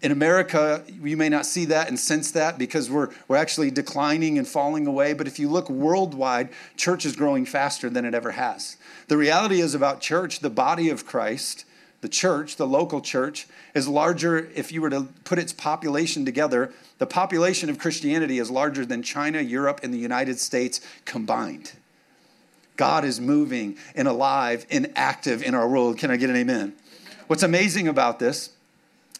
In 0.02 0.12
America, 0.12 0.84
you 0.88 1.16
may 1.16 1.28
not 1.28 1.44
see 1.44 1.64
that 1.66 1.88
and 1.88 1.98
sense 1.98 2.30
that 2.30 2.58
because 2.58 2.88
we're, 2.88 3.08
we're 3.26 3.36
actually 3.36 3.72
declining 3.72 4.38
and 4.38 4.46
falling 4.46 4.86
away. 4.86 5.12
But 5.12 5.26
if 5.26 5.38
you 5.40 5.48
look 5.48 5.68
worldwide, 5.68 6.50
church 6.76 7.04
is 7.04 7.16
growing 7.16 7.44
faster 7.44 7.90
than 7.90 8.04
it 8.04 8.14
ever 8.14 8.30
has. 8.30 8.76
The 9.08 9.16
reality 9.16 9.60
is 9.60 9.74
about 9.74 10.00
church, 10.00 10.40
the 10.40 10.48
body 10.48 10.90
of 10.90 11.04
Christ, 11.04 11.64
the 12.00 12.08
church, 12.08 12.56
the 12.56 12.66
local 12.66 13.00
church, 13.00 13.46
is 13.74 13.86
larger, 13.86 14.50
if 14.54 14.72
you 14.72 14.80
were 14.80 14.90
to 14.90 15.08
put 15.24 15.38
its 15.38 15.52
population 15.52 16.24
together, 16.24 16.72
the 16.98 17.06
population 17.06 17.68
of 17.68 17.78
Christianity 17.78 18.38
is 18.38 18.50
larger 18.50 18.86
than 18.86 19.02
China, 19.02 19.40
Europe, 19.40 19.80
and 19.82 19.92
the 19.92 19.98
United 19.98 20.38
States 20.38 20.80
combined. 21.04 21.72
God 22.76 23.04
is 23.04 23.20
moving 23.20 23.76
and 23.94 24.08
alive 24.08 24.64
and 24.70 24.90
active 24.96 25.42
in 25.42 25.54
our 25.54 25.68
world. 25.68 25.98
Can 25.98 26.10
I 26.10 26.16
get 26.16 26.30
an 26.30 26.36
amen? 26.36 26.72
What's 27.26 27.42
amazing 27.42 27.88
about 27.88 28.18
this 28.18 28.50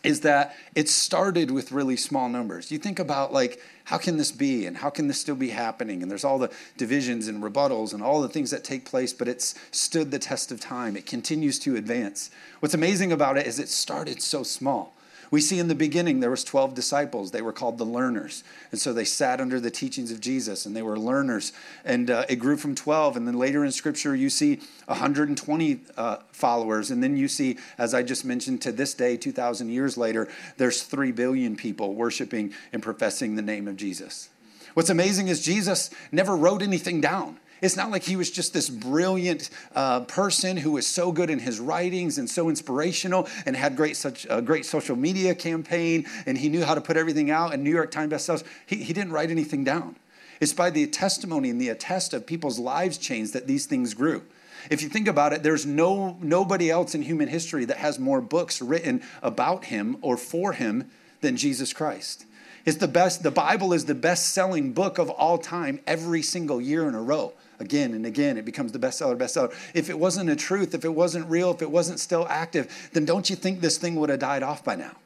is 0.03 0.21
that 0.21 0.57
it 0.75 0.89
started 0.89 1.51
with 1.51 1.73
really 1.73 1.97
small 1.97 2.29
numbers. 2.29 2.71
You 2.71 2.79
think 2.79 2.99
about 2.99 3.33
like 3.33 3.61
how 3.85 3.99
can 3.99 4.17
this 4.17 4.33
be 4.33 4.67
and 4.67 4.77
how 4.77 4.91
can 4.91 5.09
this 5.09 5.21
still 5.21 5.35
be 5.35 5.51
happening 5.51 6.03
and 6.03 6.11
there's 6.11 6.25
all 6.25 6.39
the 6.39 6.51
divisions 6.77 7.29
and 7.29 7.43
rebuttals 7.43 7.93
and 7.93 8.03
all 8.03 8.23
the 8.23 8.29
things 8.29 8.51
that 8.51 8.65
take 8.65 8.85
place 8.85 9.13
but 9.13 9.29
it's 9.29 9.55
stood 9.71 10.11
the 10.11 10.19
test 10.19 10.51
of 10.51 10.61
time. 10.61 10.97
It 10.97 11.07
continues 11.07 11.59
to 11.61 11.77
advance. 11.77 12.31
What's 12.61 12.75
amazing 12.75 13.13
about 13.13 13.37
it 13.37 13.47
is 13.47 13.59
it 13.59 13.69
started 13.69 14.23
so 14.23 14.43
small. 14.43 14.95
We 15.31 15.41
see 15.41 15.59
in 15.61 15.69
the 15.69 15.75
beginning 15.77 16.21
there 16.21 16.31
was 16.31 16.43
12 16.43 16.75
disciples. 16.75 17.31
They 17.31 17.43
were 17.43 17.53
called 17.53 17.79
the 17.79 17.85
learners. 17.85 18.43
And 18.73 18.81
so 18.81 18.93
they 18.93 19.05
sat 19.05 19.41
under 19.41 19.61
the 19.61 19.71
teachings 19.71 20.11
of 20.11 20.21
Jesus 20.21 20.67
and 20.67 20.75
they 20.75 20.83
were 20.83 20.99
learners. 20.99 21.53
And 21.85 22.11
uh, 22.11 22.25
it 22.29 22.37
grew 22.37 22.57
from 22.57 22.75
12. 22.75 23.17
And 23.17 23.27
then 23.27 23.39
later 23.39 23.65
in 23.65 23.71
Scripture, 23.71 24.15
you 24.15 24.29
see 24.29 24.61
120 24.87 25.81
uh, 25.97 26.17
followers. 26.33 26.91
And 26.91 27.03
then 27.03 27.17
you 27.17 27.29
see, 27.29 27.59
as 27.79 27.95
I 27.95 28.03
just 28.03 28.25
mentioned, 28.25 28.61
to 28.63 28.73
this 28.73 28.95
day, 28.95 29.17
2,000 29.17 29.71
years 29.71 29.97
later, 29.97 30.29
there's 30.57 30.83
3 30.83 31.13
billion 31.13 31.57
people 31.57 31.95
worshiping 31.95 32.53
and 32.73 32.83
professing 32.83 33.37
the 33.37 33.43
name 33.43 33.69
of 33.69 33.77
Jesus. 33.77 34.31
What's 34.75 34.91
amazing 34.91 35.29
is 35.29 35.43
Jesus 35.43 35.91
never 36.13 36.37
wrote 36.37 36.63
anything 36.63 37.01
down. 37.01 37.40
It's 37.61 37.77
not 37.77 37.91
like 37.91 38.03
he 38.03 38.17
was 38.17 38.31
just 38.31 38.53
this 38.53 38.69
brilliant 38.69 39.51
uh, 39.75 40.01
person 40.01 40.57
who 40.57 40.73
was 40.73 40.87
so 40.87 41.13
good 41.13 41.31
in 41.31 41.39
his 41.39 41.61
writings 41.61 42.19
and 42.19 42.29
so 42.29 42.49
inspirational 42.49 43.29
and 43.45 43.57
had 43.57 43.77
great 43.77 43.97
such 43.97 44.27
a 44.31 44.41
great 44.41 44.65
social 44.65 44.97
media 44.97 45.35
campaign 45.35 46.07
and 46.27 46.39
he 46.39 46.49
knew 46.49 46.65
how 46.65 46.75
to 46.75 46.81
put 46.81 46.97
everything 46.97 47.31
out 47.31 47.53
and 47.53 47.63
New 47.63 47.71
York 47.71 47.91
Times 47.91 48.13
bestsellers. 48.13 48.45
He, 48.67 48.77
he 48.77 48.93
didn't 48.93 49.13
write 49.13 49.31
anything 49.31 49.65
down. 49.65 49.97
It's 50.41 50.55
by 50.55 50.71
the 50.71 50.87
testimony 50.87 51.51
and 51.51 51.61
the 51.61 51.69
attest 51.69 52.15
of 52.15 52.27
people's 52.27 52.59
lives 52.59 52.97
changed 52.97 53.35
that 53.35 53.47
these 53.47 53.67
things 53.67 53.93
grew. 53.93 54.23
If 54.71 54.83
you 54.83 54.89
think 54.89 55.09
about 55.09 55.33
it, 55.33 55.43
there's 55.43 55.65
no 55.67 56.19
nobody 56.21 56.71
else 56.71 56.95
in 56.95 57.03
human 57.03 57.29
history 57.29 57.65
that 57.67 57.79
has 57.79 57.99
more 57.99 58.21
books 58.21 58.61
written 58.61 59.03
about 59.23 59.67
him 59.67 59.97
or 60.03 60.17
for 60.17 60.53
him 60.53 60.91
than 61.21 61.37
Jesus 61.37 61.73
Christ. 61.73 62.25
It's 62.67 62.77
the 62.77 62.89
best, 62.89 63.23
the 63.23 63.31
Bible 63.31 63.73
is 63.73 63.87
the 63.87 63.95
best 63.95 64.31
selling 64.31 64.73
book 64.73 64.99
of 64.99 65.09
all 65.09 65.39
time 65.39 65.81
every 65.87 66.23
single 66.23 66.61
year 66.61 66.87
in 66.89 66.95
a 66.95 67.03
row 67.03 67.33
again 67.61 67.95
and 67.95 68.05
again. 68.05 68.37
It 68.37 68.45
becomes 68.45 68.73
the 68.73 68.79
bestseller, 68.79 69.17
bestseller. 69.17 69.55
If 69.75 69.89
it 69.89 69.99
wasn't 69.99 70.31
a 70.31 70.37
truth, 70.37 70.75
if 70.75 70.85
it 70.85 70.95
wasn't 70.95 71.31
real, 71.31 71.53
if 71.53 71.63
it 71.63 71.71
wasn't 71.71 72.01
still 72.01 72.27
active, 72.29 72.91
then 72.93 73.05
don't 73.05 73.31
you 73.31 73.37
think 73.37 73.61
this 73.61 73.79
thing 73.79 73.97
would 73.97 74.11
have 74.11 74.19
died 74.19 74.43
off 74.43 74.65
by 74.65 74.75
now? 74.75 74.97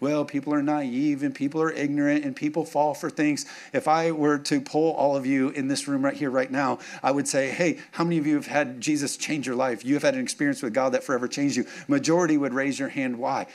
Well, 0.00 0.24
people 0.24 0.52
are 0.52 0.62
naive 0.62 1.22
and 1.22 1.34
people 1.34 1.62
are 1.62 1.70
ignorant 1.70 2.24
and 2.24 2.36
people 2.36 2.64
fall 2.64 2.94
for 2.94 3.08
things. 3.08 3.46
If 3.72 3.88
I 3.88 4.10
were 4.10 4.38
to 4.38 4.60
poll 4.60 4.92
all 4.92 5.16
of 5.16 5.24
you 5.24 5.50
in 5.50 5.68
this 5.68 5.88
room 5.88 6.04
right 6.04 6.14
here, 6.14 6.30
right 6.30 6.50
now, 6.50 6.78
I 7.02 7.10
would 7.10 7.28
say, 7.28 7.50
hey, 7.50 7.78
how 7.92 8.04
many 8.04 8.18
of 8.18 8.26
you 8.26 8.34
have 8.34 8.46
had 8.46 8.80
Jesus 8.80 9.16
change 9.16 9.46
your 9.46 9.56
life? 9.56 9.84
You 9.84 9.94
have 9.94 10.02
had 10.02 10.14
an 10.14 10.20
experience 10.20 10.62
with 10.62 10.74
God 10.74 10.92
that 10.92 11.04
forever 11.04 11.28
changed 11.28 11.56
you. 11.56 11.64
Majority 11.88 12.36
would 12.36 12.52
raise 12.52 12.78
your 12.78 12.88
hand. 12.88 13.18
Why? 13.18 13.46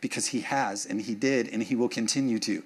Because 0.00 0.26
he 0.26 0.42
has 0.42 0.86
and 0.86 1.00
he 1.00 1.14
did 1.14 1.48
and 1.48 1.62
he 1.62 1.74
will 1.74 1.88
continue 1.88 2.38
to. 2.40 2.62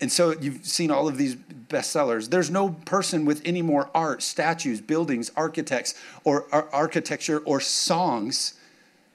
And 0.00 0.12
so 0.12 0.32
you've 0.32 0.64
seen 0.64 0.90
all 0.90 1.08
of 1.08 1.18
these 1.18 1.34
bestsellers. 1.34 2.30
There's 2.30 2.50
no 2.50 2.70
person 2.70 3.24
with 3.24 3.42
any 3.44 3.62
more 3.62 3.90
art, 3.94 4.22
statues, 4.22 4.80
buildings, 4.80 5.32
architects, 5.36 5.94
or, 6.24 6.46
or 6.52 6.72
architecture 6.72 7.38
or 7.40 7.60
songs 7.60 8.54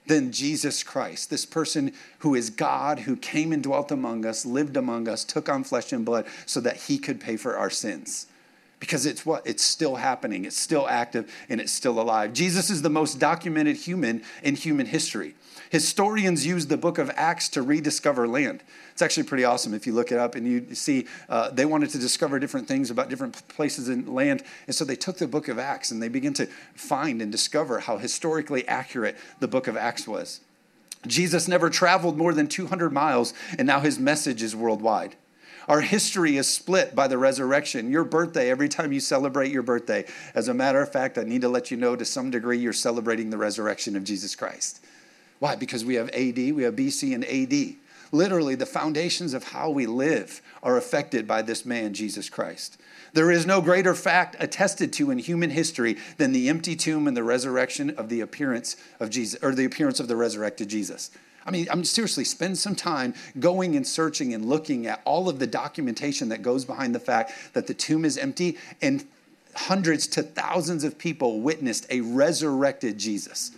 than 0.08 0.34
Jesus 0.34 0.84
Christ. 0.84 1.30
This 1.30 1.46
person 1.46 1.94
who 2.20 2.36
is 2.36 2.50
God, 2.50 3.00
who 3.00 3.16
came 3.16 3.54
and 3.54 3.64
dwelt 3.64 3.92
among 3.92 4.26
us, 4.26 4.46
lived 4.46 4.76
among 4.76 5.08
us, 5.08 5.24
took 5.24 5.48
on 5.48 5.64
flesh 5.64 5.94
and 5.94 6.04
blood 6.04 6.26
so 6.46 6.60
that 6.60 6.76
he 6.76 6.98
could 6.98 7.22
pay 7.22 7.38
for 7.38 7.58
our 7.58 7.70
sins. 7.70 8.28
Because 8.84 9.06
it's 9.06 9.26
what? 9.26 9.48
It's 9.48 9.64
still 9.64 9.96
happening, 9.96 10.44
it's 10.44 10.58
still 10.58 10.90
active, 10.90 11.34
and 11.48 11.62
it's 11.62 11.72
still 11.72 12.02
alive. 12.02 12.34
Jesus 12.34 12.70
is 12.70 12.82
the 12.82 12.90
most 12.90 13.18
documented 13.18 13.78
human 13.78 14.24
in 14.44 14.56
human 14.56 14.86
history. 14.86 15.36
Historians 15.70 16.46
use 16.46 16.68
the 16.68 16.76
book 16.76 16.98
of 16.98 17.10
Acts 17.16 17.48
to 17.50 17.62
rediscover 17.62 18.28
land. 18.28 18.62
It's 18.92 19.02
actually 19.02 19.24
pretty 19.24 19.46
awesome 19.46 19.74
if 19.74 19.88
you 19.88 19.94
look 19.94 20.12
it 20.12 20.18
up 20.18 20.36
and 20.36 20.46
you 20.46 20.76
see 20.76 21.08
uh, 21.30 21.50
they 21.50 21.64
wanted 21.64 21.92
to 21.92 21.98
discover 21.98 22.40
different 22.40 22.68
things 22.68 22.92
about 22.92 23.10
different 23.10 23.48
places 23.48 23.88
in 23.88 24.14
land. 24.14 24.44
And 24.68 24.76
so 24.76 24.84
they 24.84 24.98
took 24.98 25.18
the 25.18 25.28
book 25.28 25.48
of 25.48 25.58
Acts 25.58 25.90
and 25.90 26.04
they 26.04 26.10
began 26.10 26.34
to 26.34 26.48
find 26.76 27.22
and 27.22 27.32
discover 27.32 27.80
how 27.80 28.00
historically 28.00 28.68
accurate 28.68 29.16
the 29.40 29.48
book 29.48 29.68
of 29.68 29.78
Acts 29.78 30.06
was. 30.06 30.42
Jesus 31.08 31.48
never 31.48 31.70
traveled 31.70 32.18
more 32.18 32.34
than 32.34 32.50
200 32.50 32.92
miles, 32.92 33.34
and 33.58 33.66
now 33.66 33.80
his 33.80 33.98
message 33.98 34.44
is 34.44 34.54
worldwide. 34.54 35.16
Our 35.68 35.82
history 35.82 36.38
is 36.38 36.48
split 36.48 36.96
by 36.96 37.08
the 37.08 37.18
resurrection. 37.18 37.92
Your 37.92 38.04
birthday, 38.04 38.50
every 38.50 38.70
time 38.70 38.92
you 38.92 39.00
celebrate 39.00 39.52
your 39.52 39.64
birthday, 39.64 40.06
as 40.36 40.48
a 40.48 40.54
matter 40.54 40.82
of 40.82 40.92
fact, 40.92 41.18
I 41.18 41.24
need 41.24 41.42
to 41.42 41.50
let 41.50 41.72
you 41.72 41.78
know 41.78 41.96
to 41.96 42.06
some 42.06 42.32
degree 42.32 42.58
you're 42.58 42.74
celebrating 42.74 43.30
the 43.30 43.38
resurrection 43.38 43.96
of 43.96 44.04
Jesus 44.04 44.36
Christ. 44.36 44.84
Why? 45.40 45.56
Because 45.56 45.86
we 45.86 45.96
have 45.96 46.10
AD, 46.10 46.38
we 46.38 46.64
have 46.64 46.76
BC 46.76 47.14
and 47.14 47.26
AD. 47.26 47.76
Literally, 48.12 48.54
the 48.54 48.66
foundations 48.66 49.34
of 49.34 49.44
how 49.44 49.72
we 49.72 49.88
live 49.88 50.42
are 50.62 50.78
affected 50.78 51.28
by 51.28 51.42
this 51.42 51.66
man, 51.66 51.94
Jesus 51.94 52.30
Christ. 52.30 52.80
There 53.14 53.32
is 53.32 53.46
no 53.46 53.60
greater 53.60 53.96
fact 53.96 54.36
attested 54.40 54.94
to 54.94 55.10
in 55.10 55.18
human 55.18 55.50
history 55.50 55.98
than 56.18 56.32
the 56.32 56.48
empty 56.48 56.76
tomb 56.76 57.08
and 57.08 57.18
the 57.18 57.24
resurrection 57.24 57.90
of 57.92 58.10
the 58.10 58.22
appearance 58.22 58.76
of 59.00 59.10
Jesus, 59.10 59.42
or 59.44 59.56
the 59.56 59.66
appearance 59.66 60.00
of 60.00 60.08
the 60.08 60.16
resurrected 60.16 60.68
Jesus. 60.70 61.10
I 61.46 61.52
mean, 61.52 61.68
I'm 61.70 61.84
seriously 61.84 62.24
spend 62.24 62.58
some 62.58 62.76
time 62.76 63.14
going 63.40 63.76
and 63.76 63.86
searching 63.86 64.34
and 64.34 64.46
looking 64.46 64.88
at 64.88 65.02
all 65.06 65.30
of 65.30 65.40
the 65.40 65.48
documentation 65.48 66.30
that 66.30 66.42
goes 66.42 66.66
behind 66.66 66.96
the 66.96 67.00
fact 67.00 67.34
that 67.54 67.68
the 67.68 67.74
tomb 67.74 68.06
is 68.06 68.18
empty 68.18 68.58
and 68.82 69.06
hundreds 69.56 70.08
to 70.08 70.24
thousands 70.24 70.84
of 70.84 70.98
people 70.98 71.42
witnessed 71.42 71.86
a 71.90 72.02
resurrected 72.02 72.98
Jesus 72.98 73.52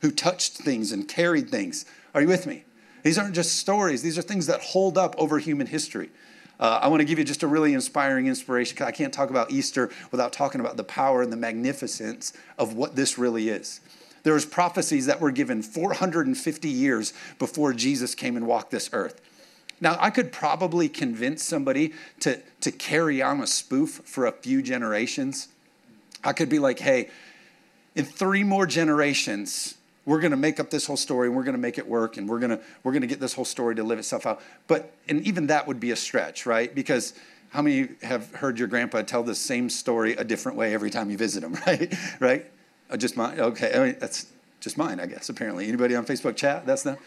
who 0.00 0.10
touched 0.10 0.54
things 0.54 0.92
and 0.92 1.08
carried 1.08 1.50
things. 1.50 1.84
Are 2.14 2.22
you 2.22 2.28
with 2.28 2.46
me? 2.46 2.64
These 3.02 3.18
aren't 3.18 3.34
just 3.34 3.56
stories, 3.56 4.02
these 4.02 4.18
are 4.18 4.22
things 4.22 4.46
that 4.46 4.60
hold 4.60 4.98
up 4.98 5.14
over 5.18 5.38
human 5.38 5.66
history. 5.66 6.10
Uh, 6.60 6.80
I 6.82 6.88
want 6.88 7.00
to 7.00 7.04
give 7.04 7.18
you 7.18 7.24
just 7.24 7.44
a 7.44 7.46
really 7.46 7.72
inspiring 7.72 8.26
inspiration 8.26 8.74
because 8.74 8.88
I 8.88 8.90
can't 8.90 9.14
talk 9.14 9.30
about 9.30 9.52
Easter 9.52 9.90
without 10.10 10.32
talking 10.32 10.60
about 10.60 10.76
the 10.76 10.84
power 10.84 11.22
and 11.22 11.32
the 11.32 11.36
magnificence 11.36 12.32
of 12.58 12.74
what 12.74 12.96
this 12.96 13.16
really 13.16 13.48
is. 13.48 13.80
There 14.22 14.34
was 14.34 14.44
prophecies 14.44 15.06
that 15.06 15.20
were 15.20 15.30
given 15.30 15.62
450 15.62 16.68
years 16.68 17.12
before 17.38 17.72
Jesus 17.72 18.14
came 18.14 18.36
and 18.36 18.46
walked 18.46 18.70
this 18.70 18.90
earth. 18.92 19.20
Now, 19.80 19.96
I 20.00 20.10
could 20.10 20.32
probably 20.32 20.88
convince 20.88 21.44
somebody 21.44 21.92
to, 22.20 22.40
to 22.60 22.72
carry 22.72 23.22
on 23.22 23.40
a 23.40 23.46
spoof 23.46 24.02
for 24.04 24.26
a 24.26 24.32
few 24.32 24.60
generations. 24.60 25.48
I 26.24 26.32
could 26.32 26.48
be 26.48 26.58
like, 26.58 26.80
hey, 26.80 27.10
in 27.94 28.04
three 28.04 28.42
more 28.42 28.66
generations, 28.66 29.76
we're 30.04 30.20
going 30.20 30.30
to 30.30 30.38
make 30.38 30.58
up 30.58 30.70
this 30.70 30.86
whole 30.86 30.96
story 30.96 31.28
and 31.28 31.36
we're 31.36 31.44
going 31.44 31.54
to 31.54 31.60
make 31.60 31.76
it 31.76 31.86
work 31.86 32.16
and 32.16 32.28
we're 32.28 32.38
going 32.38 32.50
to 32.50 32.60
we're 32.82 32.92
going 32.92 33.02
to 33.02 33.08
get 33.08 33.20
this 33.20 33.34
whole 33.34 33.44
story 33.44 33.74
to 33.74 33.82
live 33.82 33.98
itself 33.98 34.24
out 34.24 34.40
but 34.66 34.94
and 35.06 35.20
even 35.26 35.48
that 35.48 35.66
would 35.66 35.78
be 35.78 35.90
a 35.90 35.96
stretch 35.96 36.46
right 36.46 36.74
because 36.74 37.12
how 37.50 37.60
many 37.60 37.88
have 38.02 38.34
heard 38.34 38.58
your 38.58 38.68
grandpa 38.68 39.02
tell 39.02 39.22
the 39.22 39.34
same 39.34 39.68
story 39.68 40.14
a 40.14 40.24
different 40.24 40.56
way 40.56 40.72
every 40.72 40.88
time 40.88 41.10
you 41.10 41.18
visit 41.18 41.44
him 41.44 41.52
right 41.66 41.94
right 42.20 42.46
oh, 42.90 42.96
just 42.96 43.16
mine 43.16 43.40
okay 43.40 43.72
I 43.74 43.78
mean, 43.84 43.96
that's 43.98 44.26
just 44.60 44.76
mine 44.76 45.00
i 45.00 45.06
guess 45.06 45.28
apparently 45.28 45.68
anybody 45.68 45.94
on 45.94 46.04
facebook 46.04 46.36
chat 46.36 46.66
that's 46.66 46.84
not 46.84 46.98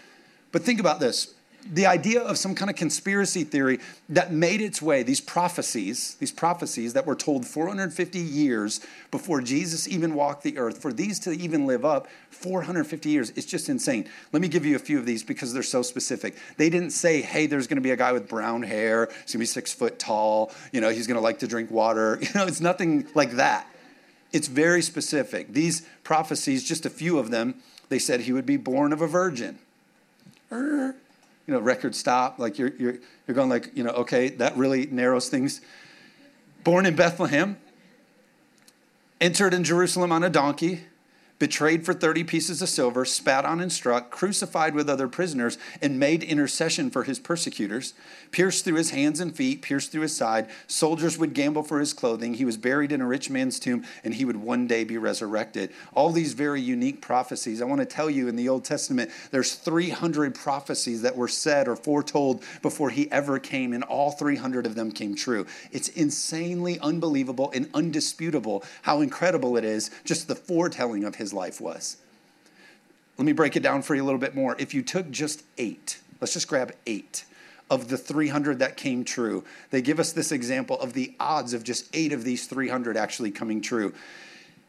but 0.51 0.63
think 0.63 0.79
about 0.79 0.99
this 0.99 1.33
the 1.69 1.85
idea 1.85 2.21
of 2.21 2.37
some 2.37 2.55
kind 2.55 2.69
of 2.69 2.75
conspiracy 2.75 3.43
theory 3.43 3.79
that 4.09 4.31
made 4.31 4.61
its 4.61 4.81
way, 4.81 5.03
these 5.03 5.21
prophecies, 5.21 6.15
these 6.15 6.31
prophecies 6.31 6.93
that 6.93 7.05
were 7.05 7.15
told 7.15 7.45
450 7.45 8.19
years 8.19 8.81
before 9.11 9.41
Jesus 9.41 9.87
even 9.87 10.13
walked 10.13 10.43
the 10.43 10.57
earth, 10.57 10.81
for 10.81 10.91
these 10.91 11.19
to 11.19 11.31
even 11.31 11.67
live 11.67 11.85
up 11.85 12.07
450 12.31 13.09
years, 13.09 13.31
it's 13.35 13.45
just 13.45 13.69
insane. 13.69 14.09
Let 14.31 14.41
me 14.41 14.47
give 14.47 14.65
you 14.65 14.75
a 14.75 14.79
few 14.79 14.97
of 14.97 15.05
these 15.05 15.23
because 15.23 15.53
they're 15.53 15.63
so 15.63 15.81
specific. 15.81 16.35
They 16.57 16.69
didn't 16.69 16.91
say, 16.91 17.21
hey, 17.21 17.45
there's 17.45 17.67
going 17.67 17.77
to 17.77 17.81
be 17.81 17.91
a 17.91 17.97
guy 17.97 18.11
with 18.11 18.27
brown 18.27 18.63
hair, 18.63 19.05
he's 19.05 19.13
going 19.13 19.25
to 19.25 19.37
be 19.39 19.45
six 19.45 19.73
foot 19.73 19.99
tall, 19.99 20.51
you 20.71 20.81
know, 20.81 20.89
he's 20.89 21.07
going 21.07 21.15
to 21.15 21.21
like 21.21 21.39
to 21.39 21.47
drink 21.47 21.69
water. 21.69 22.19
You 22.31 22.39
know, 22.39 22.45
it's 22.45 22.61
nothing 22.61 23.07
like 23.13 23.31
that. 23.31 23.67
It's 24.31 24.47
very 24.47 24.81
specific. 24.81 25.53
These 25.53 25.81
prophecies, 26.03 26.63
just 26.63 26.85
a 26.85 26.89
few 26.89 27.19
of 27.19 27.31
them, 27.31 27.55
they 27.89 27.99
said 27.99 28.21
he 28.21 28.31
would 28.31 28.45
be 28.45 28.57
born 28.57 28.93
of 28.93 29.01
a 29.01 29.07
virgin 29.07 29.59
you 31.51 31.57
know, 31.57 31.59
record 31.59 31.95
stop. 31.95 32.39
Like 32.39 32.57
you're, 32.57 32.71
you're, 32.77 32.95
you're 33.27 33.35
going 33.35 33.49
like, 33.49 33.75
you 33.75 33.83
know, 33.83 33.91
okay, 33.91 34.29
that 34.29 34.55
really 34.57 34.85
narrows 34.87 35.29
things. 35.29 35.61
Born 36.63 36.85
in 36.85 36.95
Bethlehem, 36.95 37.57
entered 39.19 39.53
in 39.53 39.63
Jerusalem 39.63 40.11
on 40.11 40.23
a 40.23 40.29
donkey, 40.29 40.83
betrayed 41.41 41.83
for 41.83 41.91
30 41.91 42.23
pieces 42.23 42.61
of 42.61 42.69
silver, 42.69 43.03
spat 43.03 43.45
on 43.45 43.59
and 43.59 43.71
struck, 43.71 44.11
crucified 44.11 44.75
with 44.75 44.87
other 44.87 45.07
prisoners, 45.07 45.57
and 45.81 45.97
made 45.97 46.21
intercession 46.21 46.91
for 46.91 47.01
his 47.03 47.17
persecutors, 47.17 47.95
pierced 48.29 48.63
through 48.63 48.75
his 48.75 48.91
hands 48.91 49.19
and 49.19 49.35
feet, 49.35 49.63
pierced 49.63 49.91
through 49.91 50.03
his 50.03 50.15
side. 50.15 50.47
Soldiers 50.67 51.17
would 51.17 51.33
gamble 51.33 51.63
for 51.63 51.79
his 51.79 51.93
clothing. 51.93 52.35
He 52.35 52.45
was 52.45 52.57
buried 52.57 52.91
in 52.91 53.01
a 53.01 53.07
rich 53.07 53.31
man's 53.31 53.59
tomb, 53.59 53.83
and 54.03 54.13
he 54.13 54.23
would 54.23 54.37
one 54.37 54.67
day 54.67 54.83
be 54.83 54.99
resurrected. 54.99 55.71
All 55.95 56.11
these 56.11 56.33
very 56.33 56.61
unique 56.61 57.01
prophecies. 57.01 57.59
I 57.59 57.65
want 57.65 57.81
to 57.81 57.87
tell 57.87 58.09
you 58.09 58.27
in 58.27 58.35
the 58.35 58.47
Old 58.47 58.63
Testament, 58.63 59.09
there's 59.31 59.55
300 59.55 60.35
prophecies 60.35 61.01
that 61.01 61.17
were 61.17 61.27
said 61.27 61.67
or 61.67 61.75
foretold 61.75 62.43
before 62.61 62.91
he 62.91 63.11
ever 63.11 63.39
came, 63.39 63.73
and 63.73 63.83
all 63.85 64.11
300 64.11 64.67
of 64.67 64.75
them 64.75 64.91
came 64.91 65.15
true. 65.15 65.47
It's 65.71 65.87
insanely 65.87 66.77
unbelievable 66.81 67.49
and 67.51 67.67
undisputable 67.73 68.63
how 68.83 69.01
incredible 69.01 69.57
it 69.57 69.65
is, 69.65 69.89
just 70.05 70.27
the 70.27 70.35
foretelling 70.35 71.03
of 71.03 71.15
his 71.15 71.30
his 71.31 71.37
life 71.37 71.61
was. 71.61 71.97
Let 73.17 73.25
me 73.25 73.31
break 73.31 73.55
it 73.55 73.63
down 73.63 73.81
for 73.81 73.95
you 73.95 74.03
a 74.03 74.05
little 74.05 74.19
bit 74.19 74.35
more. 74.35 74.55
If 74.59 74.73
you 74.73 74.81
took 74.81 75.09
just 75.11 75.43
eight, 75.57 75.99
let's 76.19 76.33
just 76.33 76.47
grab 76.47 76.73
eight 76.85 77.25
of 77.69 77.87
the 77.87 77.97
300 77.97 78.59
that 78.59 78.75
came 78.75 79.05
true, 79.05 79.45
they 79.69 79.81
give 79.81 79.97
us 79.99 80.11
this 80.11 80.33
example 80.33 80.77
of 80.81 80.91
the 80.91 81.15
odds 81.21 81.53
of 81.53 81.63
just 81.63 81.87
eight 81.95 82.11
of 82.11 82.25
these 82.25 82.47
300 82.47 82.97
actually 82.97 83.31
coming 83.31 83.61
true. 83.61 83.93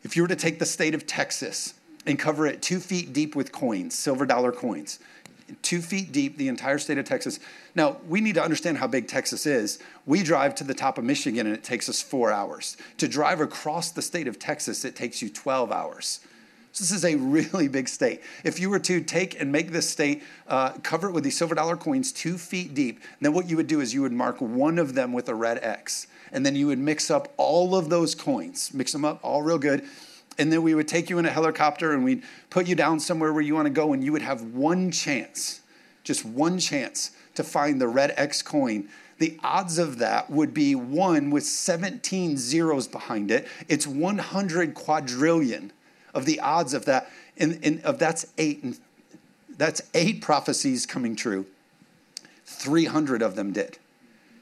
If 0.04 0.14
you 0.14 0.22
were 0.22 0.28
to 0.28 0.36
take 0.36 0.60
the 0.60 0.66
state 0.66 0.94
of 0.94 1.04
Texas 1.04 1.74
and 2.06 2.16
cover 2.16 2.46
it 2.46 2.62
two 2.62 2.78
feet 2.78 3.12
deep 3.12 3.34
with 3.34 3.50
coins, 3.50 3.94
silver 3.96 4.24
dollar 4.24 4.52
coins, 4.52 5.00
two 5.62 5.80
feet 5.80 6.12
deep, 6.12 6.36
the 6.36 6.46
entire 6.46 6.78
state 6.78 6.98
of 6.98 7.04
Texas. 7.04 7.40
Now, 7.74 7.96
we 8.08 8.20
need 8.20 8.36
to 8.36 8.42
understand 8.42 8.78
how 8.78 8.86
big 8.86 9.08
Texas 9.08 9.46
is. 9.46 9.80
We 10.06 10.22
drive 10.22 10.54
to 10.56 10.64
the 10.64 10.74
top 10.74 10.96
of 10.96 11.04
Michigan 11.04 11.46
and 11.46 11.56
it 11.56 11.64
takes 11.64 11.88
us 11.88 12.00
four 12.00 12.32
hours. 12.32 12.76
To 12.98 13.08
drive 13.08 13.40
across 13.40 13.90
the 13.90 14.02
state 14.02 14.28
of 14.28 14.38
Texas, 14.38 14.84
it 14.84 14.94
takes 14.94 15.20
you 15.20 15.28
12 15.28 15.72
hours. 15.72 16.20
So 16.72 16.84
this 16.84 16.92
is 16.92 17.04
a 17.04 17.16
really 17.16 17.68
big 17.68 17.86
state. 17.86 18.22
If 18.44 18.58
you 18.58 18.70
were 18.70 18.78
to 18.78 19.02
take 19.02 19.38
and 19.38 19.52
make 19.52 19.72
this 19.72 19.88
state, 19.88 20.22
uh, 20.48 20.72
cover 20.82 21.10
it 21.10 21.12
with 21.12 21.22
these 21.22 21.36
silver 21.36 21.54
dollar 21.54 21.76
coins 21.76 22.12
two 22.12 22.38
feet 22.38 22.72
deep, 22.72 23.00
then 23.20 23.34
what 23.34 23.50
you 23.50 23.58
would 23.58 23.66
do 23.66 23.80
is 23.80 23.92
you 23.92 24.00
would 24.00 24.12
mark 24.12 24.40
one 24.40 24.78
of 24.78 24.94
them 24.94 25.12
with 25.12 25.28
a 25.28 25.34
red 25.34 25.58
X. 25.62 26.06
And 26.32 26.46
then 26.46 26.56
you 26.56 26.68
would 26.68 26.78
mix 26.78 27.10
up 27.10 27.34
all 27.36 27.76
of 27.76 27.90
those 27.90 28.14
coins, 28.14 28.72
mix 28.72 28.92
them 28.92 29.04
up 29.04 29.20
all 29.22 29.42
real 29.42 29.58
good. 29.58 29.84
And 30.38 30.50
then 30.50 30.62
we 30.62 30.74
would 30.74 30.88
take 30.88 31.10
you 31.10 31.18
in 31.18 31.26
a 31.26 31.30
helicopter 31.30 31.92
and 31.92 32.04
we'd 32.04 32.22
put 32.48 32.66
you 32.66 32.74
down 32.74 33.00
somewhere 33.00 33.34
where 33.34 33.42
you 33.42 33.54
want 33.54 33.66
to 33.66 33.70
go, 33.70 33.92
and 33.92 34.02
you 34.02 34.12
would 34.12 34.22
have 34.22 34.40
one 34.42 34.90
chance, 34.90 35.60
just 36.04 36.24
one 36.24 36.58
chance 36.58 37.10
to 37.34 37.44
find 37.44 37.82
the 37.82 37.88
red 37.88 38.14
X 38.16 38.40
coin 38.40 38.88
the 39.18 39.38
odds 39.44 39.78
of 39.78 39.98
that 39.98 40.30
would 40.30 40.52
be 40.52 40.74
one 40.74 41.30
with 41.30 41.44
17 41.44 42.36
zeros 42.36 42.88
behind 42.88 43.30
it. 43.30 43.46
It's 43.68 43.86
100 43.86 44.74
quadrillion 44.74 45.70
of 46.14 46.26
the 46.26 46.40
odds 46.40 46.74
of 46.74 46.84
that. 46.86 47.10
And, 47.38 47.80
of 47.84 47.98
that's 47.98 48.26
eight, 48.38 48.62
and 48.62 48.78
that's 49.56 49.82
eight 49.94 50.20
prophecies 50.20 50.86
coming 50.86 51.16
true. 51.16 51.46
300 52.44 53.22
of 53.22 53.34
them 53.34 53.52
did. 53.52 53.78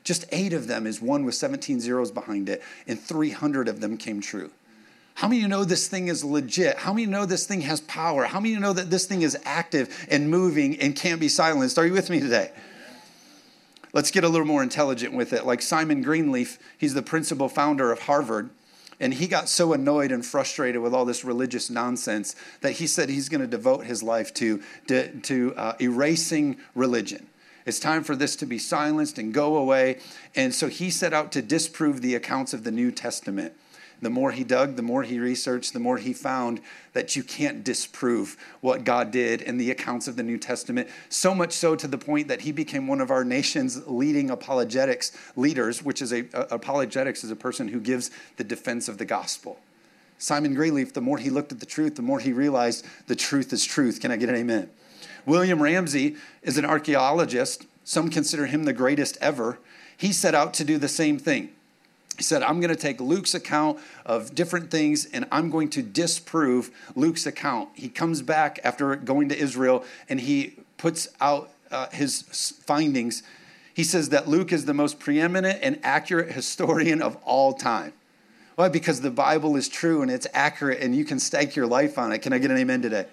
Just 0.03 0.27
eight 0.33 0.53
of 0.53 0.67
them 0.67 0.87
is 0.87 1.01
one 1.01 1.25
with 1.25 1.35
17 1.35 1.81
zeros 1.81 2.11
behind 2.11 2.49
it, 2.49 2.63
and 2.87 2.99
300 2.99 3.69
of 3.69 3.81
them 3.81 3.97
came 3.97 4.21
true. 4.21 4.51
How 5.15 5.29
many 5.29 5.41
of 5.41 5.43
you 5.43 5.49
know 5.49 5.65
this 5.65 5.87
thing 5.87 6.09
is 6.09 6.25
legit? 6.25 6.79
How 6.79 6.93
many 6.93 7.05
of 7.05 7.11
you 7.11 7.13
know 7.13 7.27
this 7.27 7.47
thing 7.47 7.61
has 7.63 7.83
power? 7.83 8.25
How 8.25 8.41
many 8.41 8.55
of 8.55 8.59
you 8.59 8.61
know 8.61 8.73
that 8.73 8.91
this 8.91 9.05
thing 9.05 9.23
is 9.23 9.37
active 9.45 10.07
and 10.11 10.31
moving 10.31 10.81
and 10.81 10.97
can't 10.97 11.21
be 11.21 11.29
silenced? 11.29 11.79
Are 11.79 11.87
you 11.87 11.93
with 11.93 12.09
me 12.09 12.21
today? 12.21 12.51
Let's 13.93 14.11
get 14.11 14.25
a 14.25 14.29
little 14.29 14.47
more 14.47 14.63
intelligent 14.63 15.13
with 15.13 15.33
it. 15.33 15.45
Like 15.45 15.63
Simon 15.63 16.01
Greenleaf, 16.01 16.59
he's 16.79 16.95
the 16.95 17.03
principal 17.03 17.49
founder 17.49 17.93
of 17.93 18.01
Harvard. 18.01 18.51
And 19.01 19.15
he 19.15 19.27
got 19.27 19.49
so 19.49 19.73
annoyed 19.73 20.13
and 20.13 20.25
frustrated 20.25 20.83
with 20.83 20.95
all 20.95 21.07
this 21.07 21.25
religious 21.25 21.71
nonsense 21.71 22.37
that 22.61 22.73
he 22.73 22.87
said 22.87 23.09
he's 23.09 23.31
going 23.31 23.41
to 23.41 23.47
devote 23.47 23.87
his 23.87 24.03
life 24.03 24.33
to, 24.35 24.63
to, 24.89 25.21
to 25.21 25.55
uh, 25.57 25.73
erasing 25.81 26.59
religion. 26.75 27.27
It's 27.67 27.81
time 27.81 28.05
for 28.05 28.15
this 28.15 28.37
to 28.37 28.47
be 28.47 28.59
silenced 28.59 29.19
and 29.19 29.33
go 29.33 29.57
away. 29.57 30.01
And 30.37 30.55
so 30.55 30.69
he 30.69 30.91
set 30.91 31.13
out 31.13 31.33
to 31.33 31.43
disprove 31.43 32.03
the 32.03 32.15
accounts 32.15 32.53
of 32.53 32.65
the 32.65 32.71
New 32.71 32.91
Testament. 32.91 33.55
The 34.03 34.11
more 34.11 34.33
he 34.33 34.45
dug, 34.45 34.77
the 34.77 34.83
more 34.83 35.03
he 35.03 35.19
researched, 35.19 35.75
the 35.75 35.81
more 35.81 35.99
he 35.99 36.13
found 36.13 36.61
that 36.95 37.17
you 37.17 37.23
can't 37.23 37.63
disprove 37.63 38.37
what 38.61 38.85
God 38.85 39.11
did 39.11 39.43
in 39.43 39.59
the 39.59 39.71
accounts 39.71 40.09
of 40.09 40.17
the 40.17 40.23
New 40.23 40.39
Testament. 40.39 40.89
So 41.11 41.35
much 41.35 41.53
so 41.53 41.77
to 41.77 41.87
the 41.87 41.99
point 41.99 42.29
that 42.29 42.41
he 42.41 42.53
became 42.53 42.89
one 42.89 43.01
of 43.01 43.11
our 43.11 43.25
nation's 43.25 43.87
leading 43.87 44.31
apologetics 44.31 45.13
leaders, 45.37 45.83
which 45.83 46.01
is 46.01 46.13
a, 46.13 46.25
a 46.33 46.55
apologetics 46.55 47.25
is 47.25 47.31
a 47.31 47.37
person 47.37 47.69
who 47.69 47.81
gives 47.81 48.11
the 48.37 48.45
defense 48.45 48.89
of 48.89 48.97
the 48.99 49.05
gospel. 49.05 49.59
Simon 50.19 50.55
Greenleaf, 50.55 50.93
the 50.93 51.01
more 51.01 51.19
he 51.19 51.31
looked 51.31 51.53
at 51.53 51.61
the 51.61 51.67
truth, 51.67 51.97
the 51.97 52.03
more 52.03 52.21
he 52.21 52.33
realized 52.33 52.87
the 53.07 53.17
truth 53.17 53.53
is 53.53 53.65
truth. 53.65 54.01
Can 54.01 54.11
I 54.11 54.17
get 54.17 54.29
an 54.29 54.35
amen? 54.35 54.71
William 55.27 55.63
Ramsay 55.63 56.17
is 56.43 56.59
an 56.59 56.65
archaeologist. 56.65 57.67
Some 57.85 58.11
consider 58.11 58.47
him 58.47 58.65
the 58.65 58.73
greatest 58.73 59.17
ever. 59.21 59.59
He 59.97 60.13
set 60.13 60.35
out 60.35 60.55
to 60.55 60.65
do 60.65 60.79
the 60.79 60.89
same 60.89 61.19
thing. 61.19 61.51
He 62.21 62.25
said, 62.25 62.43
I'm 62.43 62.61
going 62.61 62.69
to 62.69 62.77
take 62.77 63.01
Luke's 63.01 63.33
account 63.33 63.79
of 64.05 64.35
different 64.35 64.71
things 64.71 65.07
and 65.07 65.25
I'm 65.33 65.49
going 65.49 65.71
to 65.71 65.81
disprove 65.81 66.71
Luke's 66.95 67.25
account. 67.25 67.71
He 67.73 67.89
comes 67.89 68.21
back 68.21 68.61
after 68.63 68.95
going 68.95 69.31
to 69.31 69.39
Israel 69.39 69.85
and 70.07 70.21
he 70.21 70.57
puts 70.77 71.09
out 71.23 71.49
uh, 71.71 71.87
his 71.93 72.21
findings. 72.67 73.23
He 73.73 73.85
says 73.85 74.11
that 74.11 74.29
Luke 74.29 74.53
is 74.53 74.67
the 74.67 74.75
most 74.75 75.01
preeminent 75.01 75.61
and 75.63 75.81
accurate 75.83 76.33
historian 76.33 77.01
of 77.01 77.17
all 77.25 77.55
time. 77.55 77.95
Why? 78.55 78.69
Because 78.69 79.01
the 79.01 79.11
Bible 79.11 79.57
is 79.57 79.67
true 79.67 80.03
and 80.03 80.11
it's 80.11 80.27
accurate 80.35 80.83
and 80.83 80.95
you 80.95 81.07
can 81.07 81.19
stake 81.19 81.57
your 81.57 81.67
life 81.67 81.97
on 81.97 82.13
it. 82.13 82.19
Can 82.19 82.35
I 82.35 82.39
get 82.39 82.51
an 82.51 82.59
amen 82.59 82.83
today? 82.83 83.07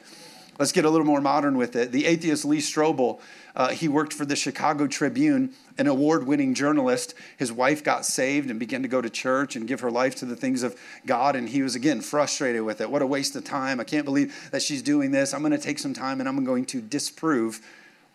Let's 0.60 0.72
get 0.72 0.86
a 0.86 0.90
little 0.90 1.06
more 1.06 1.22
modern 1.22 1.58
with 1.58 1.76
it. 1.76 1.92
The 1.92 2.06
atheist 2.06 2.46
Lee 2.46 2.58
Strobel, 2.58 3.20
uh, 3.56 3.70
he 3.70 3.88
worked 3.88 4.14
for 4.14 4.26
the 4.26 4.36
Chicago 4.36 4.88
Tribune, 4.88 5.54
an 5.78 5.88
award 5.88 6.26
winning 6.26 6.54
journalist. 6.54 7.14
His 7.38 7.52
wife 7.52 7.84
got 7.84 8.06
saved 8.06 8.50
and 8.50 8.60
began 8.60 8.82
to 8.82 8.88
go 8.88 9.02
to 9.02 9.10
church 9.10 9.56
and 9.56 9.68
give 9.68 9.82
her 9.82 9.92
life 9.92 10.16
to 10.16 10.26
the 10.26 10.36
things 10.36 10.64
of 10.64 10.76
God. 11.06 11.36
And 11.36 11.50
he 11.50 11.62
was, 11.62 11.76
again, 11.76 12.02
frustrated 12.02 12.64
with 12.64 12.82
it. 12.82 12.90
What 12.90 13.02
a 13.02 13.08
waste 13.08 13.36
of 13.36 13.44
time. 13.44 13.80
I 13.80 13.84
can't 13.84 14.06
believe 14.06 14.50
that 14.52 14.62
she's 14.62 14.82
doing 14.82 15.12
this. 15.12 15.34
I'm 15.34 15.42
going 15.42 15.52
to 15.52 15.58
take 15.58 15.80
some 15.80 15.94
time 15.94 16.20
and 16.20 16.28
I'm 16.28 16.44
going 16.44 16.66
to 16.66 16.82
disprove 16.82 17.62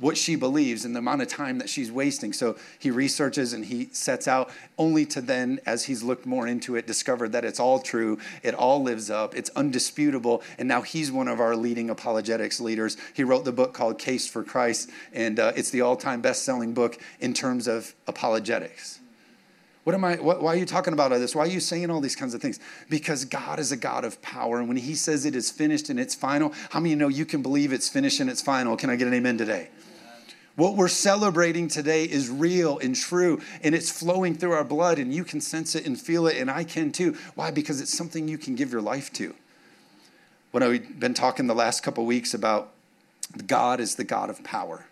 what 0.03 0.17
she 0.17 0.35
believes 0.35 0.85
and 0.85 0.95
the 0.95 0.99
amount 0.99 1.23
of 1.23 1.29
time 1.29 1.59
that 1.59 1.69
she's 1.69 1.91
wasting. 1.91 2.33
So 2.33 2.57
he 2.81 2.91
researches 2.91 3.53
and 3.53 3.65
he 3.65 3.89
sets 3.93 4.27
out, 4.27 4.51
only 4.77 5.07
to 5.07 5.21
then, 5.21 5.61
as 5.65 5.85
he's 5.85 6.03
looked 6.03 6.27
more 6.27 6.49
into 6.49 6.75
it, 6.75 6.89
discover 6.89 7.29
that 7.29 7.45
it's 7.45 7.61
all 7.61 7.79
true, 7.79 8.19
it 8.43 8.53
all 8.53 8.83
lives 8.83 9.11
up, 9.11 9.37
it's 9.37 9.51
undisputable. 9.51 10.43
And 10.59 10.67
now 10.67 10.83
he's 10.83 11.13
one 11.13 11.29
of 11.29 11.41
our 11.41 11.55
leading 11.55 11.89
apologetics 11.89 12.61
leaders. 12.61 12.97
He 13.15 13.23
wrote 13.23 13.45
the 13.45 13.53
book 13.53 13.75
called 13.75 13.99
Case 14.01 14.27
for 14.27 14.43
Christ, 14.43 14.91
and 15.13 15.39
uh, 15.39 15.53
it's 15.55 15.71
the 15.71 15.83
all 15.83 15.95
time 15.95 16.21
best 16.21 16.45
selling 16.45 16.75
book 16.75 16.99
in 17.21 17.33
terms 17.33 17.69
of 17.69 17.95
apologetics. 18.09 18.99
What 19.85 19.95
am 19.95 20.05
I, 20.05 20.17
what, 20.17 20.43
why 20.43 20.55
are 20.55 20.57
you 20.57 20.67
talking 20.67 20.93
about 20.93 21.13
all 21.13 21.19
this? 21.19 21.35
Why 21.35 21.43
are 21.43 21.49
you 21.49 21.61
saying 21.61 21.91
all 21.91 22.01
these 22.01 22.15
kinds 22.15 22.35
of 22.35 22.43
things? 22.43 22.59
Because 22.89 23.25
God 23.25 23.59
is 23.59 23.73
a 23.73 23.77
God 23.77 24.05
of 24.05 24.21
power. 24.23 24.59
And 24.59 24.69
when 24.69 24.77
He 24.77 24.95
says 24.95 25.25
it 25.25 25.35
is 25.35 25.51
finished 25.51 25.89
and 25.91 25.99
it's 25.99 26.15
final, 26.15 26.53
how 26.71 26.81
many 26.81 26.91
you 26.91 26.97
know 26.97 27.09
you 27.09 27.25
can 27.25 27.43
believe 27.43 27.73
it's 27.73 27.89
finished 27.89 28.21
and 28.21 28.31
it's 28.31 28.43
final? 28.43 28.77
Can 28.77 28.91
I 28.91 28.97
get 28.97 29.09
an 29.09 29.15
amen 29.15 29.39
today? 29.39 29.71
What 30.55 30.77
we're 30.77 30.89
celebrating 30.89 31.69
today 31.69 32.05
is 32.05 32.29
real 32.29 32.79
and 32.79 32.95
true, 32.95 33.41
and 33.63 33.75
it's 33.75 33.91
flowing 33.91 34.35
through 34.35 34.53
our 34.53 34.65
blood, 34.65 34.99
and 34.99 35.13
you 35.13 35.25
can 35.25 35.41
sense 35.41 35.75
it 35.75 35.87
and 35.87 35.99
feel 35.99 36.27
it, 36.27 36.37
and 36.37 36.51
I 36.51 36.65
can 36.65 36.93
too. 36.93 37.17
Why? 37.35 37.51
Because 37.51 37.81
it's 37.81 37.97
something 37.97 38.29
you 38.29 38.37
can 38.37 38.55
give 38.55 38.71
your 38.71 38.83
life 38.83 39.11
to. 39.15 39.35
When 40.51 40.63
I've 40.63 41.01
been 41.01 41.15
talking 41.15 41.47
the 41.47 41.55
last 41.55 41.83
couple 41.83 42.05
weeks 42.05 42.35
about 42.35 42.73
God 43.47 43.81
is 43.81 43.95
the 43.95 44.05
God 44.05 44.29
of 44.29 44.45
power. 44.45 44.87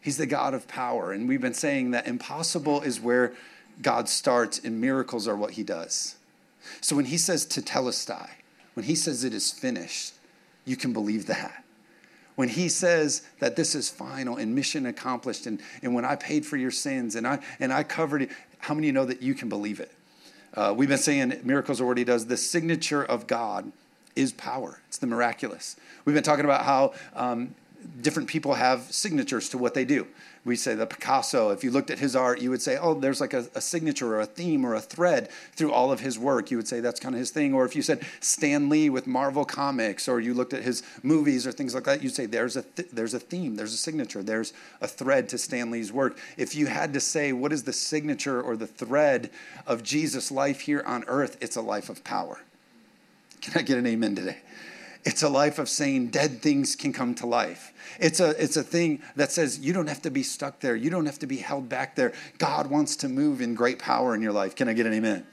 He's 0.00 0.16
the 0.16 0.26
God 0.26 0.54
of 0.54 0.68
power, 0.68 1.10
and 1.10 1.28
we've 1.28 1.40
been 1.40 1.54
saying 1.54 1.90
that 1.90 2.06
impossible 2.06 2.82
is 2.82 3.00
where 3.00 3.32
God 3.82 4.08
starts, 4.08 4.60
and 4.60 4.80
miracles 4.80 5.26
are 5.26 5.34
what 5.34 5.52
He 5.52 5.64
does. 5.64 6.14
So 6.80 6.94
when 6.94 7.06
He 7.06 7.18
says 7.18 7.44
to 7.46 7.60
tetelestai, 7.60 8.28
when 8.74 8.86
He 8.86 8.94
says 8.94 9.24
it 9.24 9.34
is 9.34 9.50
finished, 9.50 10.14
you 10.64 10.76
can 10.76 10.92
believe 10.92 11.26
that 11.26 11.63
when 12.36 12.48
he 12.48 12.68
says 12.68 13.22
that 13.38 13.56
this 13.56 13.74
is 13.74 13.88
final 13.88 14.36
and 14.36 14.54
mission 14.54 14.86
accomplished 14.86 15.46
and, 15.46 15.60
and 15.82 15.94
when 15.94 16.04
i 16.04 16.16
paid 16.16 16.44
for 16.44 16.56
your 16.56 16.70
sins 16.70 17.14
and 17.14 17.26
i 17.26 17.38
and 17.60 17.72
i 17.72 17.82
covered 17.82 18.22
it 18.22 18.30
how 18.58 18.72
many 18.72 18.90
know 18.90 19.04
that 19.04 19.20
you 19.20 19.34
can 19.34 19.50
believe 19.50 19.78
it? 19.78 19.92
Uh, 20.54 20.72
we've 20.74 20.88
been 20.88 20.96
saying 20.96 21.38
miracles 21.44 21.80
he 21.80 22.04
does 22.04 22.26
the 22.26 22.36
signature 22.36 23.04
of 23.04 23.26
god 23.26 23.70
is 24.16 24.32
power. 24.32 24.80
It's 24.88 24.98
the 24.98 25.06
miraculous. 25.06 25.76
We've 26.04 26.14
been 26.14 26.22
talking 26.22 26.44
about 26.44 26.64
how 26.64 26.94
um, 27.14 27.54
different 28.00 28.28
people 28.28 28.54
have 28.54 28.82
signatures 28.92 29.48
to 29.50 29.58
what 29.58 29.74
they 29.74 29.84
do 29.84 30.06
we 30.44 30.56
say 30.56 30.74
the 30.74 30.86
Picasso, 30.86 31.50
if 31.50 31.64
you 31.64 31.70
looked 31.70 31.90
at 31.90 31.98
his 31.98 32.14
art, 32.14 32.40
you 32.40 32.50
would 32.50 32.60
say, 32.60 32.76
oh, 32.76 32.92
there's 32.92 33.20
like 33.20 33.32
a, 33.32 33.46
a, 33.54 33.60
signature 33.60 34.14
or 34.14 34.20
a 34.20 34.26
theme 34.26 34.64
or 34.64 34.74
a 34.74 34.80
thread 34.80 35.30
through 35.52 35.72
all 35.72 35.90
of 35.90 36.00
his 36.00 36.18
work. 36.18 36.50
You 36.50 36.58
would 36.58 36.68
say 36.68 36.80
that's 36.80 37.00
kind 37.00 37.14
of 37.14 37.18
his 37.18 37.30
thing. 37.30 37.54
Or 37.54 37.64
if 37.64 37.74
you 37.74 37.80
said 37.80 38.06
Stan 38.20 38.68
Lee 38.68 38.90
with 38.90 39.06
Marvel 39.06 39.46
Comics, 39.46 40.06
or 40.06 40.20
you 40.20 40.34
looked 40.34 40.52
at 40.52 40.62
his 40.62 40.82
movies 41.02 41.46
or 41.46 41.52
things 41.52 41.74
like 41.74 41.84
that, 41.84 42.02
you'd 42.02 42.14
say 42.14 42.26
there's 42.26 42.56
a, 42.56 42.62
th- 42.62 42.90
there's 42.92 43.14
a 43.14 43.20
theme, 43.20 43.56
there's 43.56 43.72
a 43.72 43.78
signature, 43.78 44.22
there's 44.22 44.52
a 44.82 44.86
thread 44.86 45.30
to 45.30 45.38
Stan 45.38 45.70
Lee's 45.70 45.92
work. 45.92 46.18
If 46.36 46.54
you 46.54 46.66
had 46.66 46.92
to 46.92 47.00
say, 47.00 47.32
what 47.32 47.52
is 47.52 47.64
the 47.64 47.72
signature 47.72 48.42
or 48.42 48.56
the 48.56 48.66
thread 48.66 49.30
of 49.66 49.82
Jesus' 49.82 50.30
life 50.30 50.60
here 50.60 50.82
on 50.86 51.04
earth, 51.06 51.38
it's 51.40 51.56
a 51.56 51.62
life 51.62 51.88
of 51.88 52.04
power. 52.04 52.40
Can 53.40 53.58
I 53.58 53.62
get 53.62 53.78
an 53.78 53.86
amen 53.86 54.14
today? 54.14 54.38
It's 55.04 55.22
a 55.22 55.28
life 55.28 55.58
of 55.58 55.68
saying 55.68 56.08
dead 56.08 56.40
things 56.40 56.74
can 56.74 56.92
come 56.92 57.14
to 57.16 57.26
life. 57.26 57.72
It's 58.00 58.20
a, 58.20 58.30
it's 58.42 58.56
a 58.56 58.62
thing 58.62 59.02
that 59.16 59.30
says 59.30 59.58
you 59.58 59.72
don't 59.74 59.86
have 59.86 60.00
to 60.02 60.10
be 60.10 60.22
stuck 60.22 60.60
there. 60.60 60.74
You 60.74 60.88
don't 60.88 61.04
have 61.06 61.18
to 61.18 61.26
be 61.26 61.36
held 61.36 61.68
back 61.68 61.94
there. 61.94 62.12
God 62.38 62.68
wants 62.68 62.96
to 62.96 63.08
move 63.08 63.42
in 63.42 63.54
great 63.54 63.78
power 63.78 64.14
in 64.14 64.22
your 64.22 64.32
life. 64.32 64.54
Can 64.56 64.68
I 64.68 64.72
get 64.72 64.86
an 64.86 64.94
amen? 64.94 65.26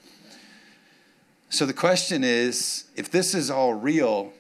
So 1.50 1.66
the 1.66 1.74
question 1.74 2.24
is 2.24 2.86
if 2.96 3.10
this 3.10 3.34
is 3.34 3.50
all 3.50 3.74
real, 3.74 4.34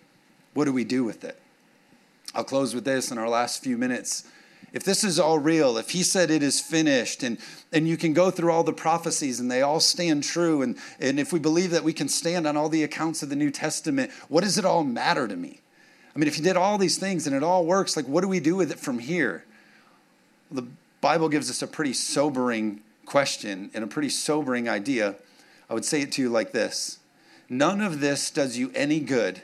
what 0.54 0.65
do 0.65 0.74
we 0.74 0.84
do 0.84 1.04
with 1.04 1.24
it? 1.24 1.39
I'll 2.36 2.44
close 2.44 2.76
with 2.76 2.86
this 2.86 3.12
in 3.12 3.17
our 3.17 3.30
last 3.30 3.63
few 3.63 3.78
minutes 3.78 4.26
if 4.74 4.84
this 4.84 5.04
is 5.04 5.20
all 5.20 5.38
real, 5.38 5.78
if 5.78 5.90
he 5.90 6.02
said 6.02 6.32
it 6.32 6.42
is 6.42 6.62
finished, 6.62 7.24
and, 7.24 7.38
and 7.74 7.88
you 7.88 7.98
can 7.98 8.14
go 8.14 8.32
through 8.32 8.52
all 8.52 8.64
the 8.64 8.72
prophecies 8.72 9.40
and 9.40 9.52
they 9.52 9.62
all 9.62 9.80
stand 9.80 10.24
true, 10.24 10.62
and, 10.62 10.78
and 11.00 11.20
if 11.20 11.34
we 11.34 11.40
believe 11.40 11.72
that 11.72 11.84
we 11.84 11.94
can 11.94 12.08
stand 12.08 12.48
on 12.48 12.56
all 12.56 12.70
the 12.70 12.84
accounts 12.84 13.22
of 13.22 13.30
the 13.30 13.36
New 13.36 13.52
Testament, 13.52 14.12
what 14.30 14.44
does 14.44 14.58
it 14.58 14.64
all 14.66 14.84
matter 14.84 15.28
to 15.28 15.36
me? 15.36 15.60
I 16.16 16.20
mean, 16.20 16.28
if 16.28 16.38
you 16.38 16.44
did 16.44 16.58
all 16.58 16.78
these 16.78 16.98
things 16.98 17.28
and 17.28 17.36
it 17.36 17.44
all 17.44 17.66
works, 17.66 17.96
like 17.96 18.06
what 18.06 18.22
do 18.22 18.28
we 18.28 18.40
do 18.40 18.56
with 18.56 18.72
it 18.72 18.80
from 18.80 19.00
here? 19.00 19.44
The 20.50 20.66
Bible 21.02 21.30
gives 21.30 21.50
us 21.50 21.62
a 21.62 21.68
pretty 21.68 21.94
sobering 21.94 22.82
question 23.06 23.72
and 23.74 23.84
a 23.84 23.88
pretty 23.88 24.10
sobering 24.10 24.70
idea. 24.70 25.16
I 25.70 25.74
would 25.74 25.86
say 25.86 26.02
it 26.02 26.12
to 26.14 26.22
you 26.22 26.30
like 26.30 26.52
this 26.52 27.00
None 27.50 27.82
of 27.82 28.00
this 28.00 28.32
does 28.32 28.58
you 28.58 28.72
any 28.74 29.02
good 29.02 29.42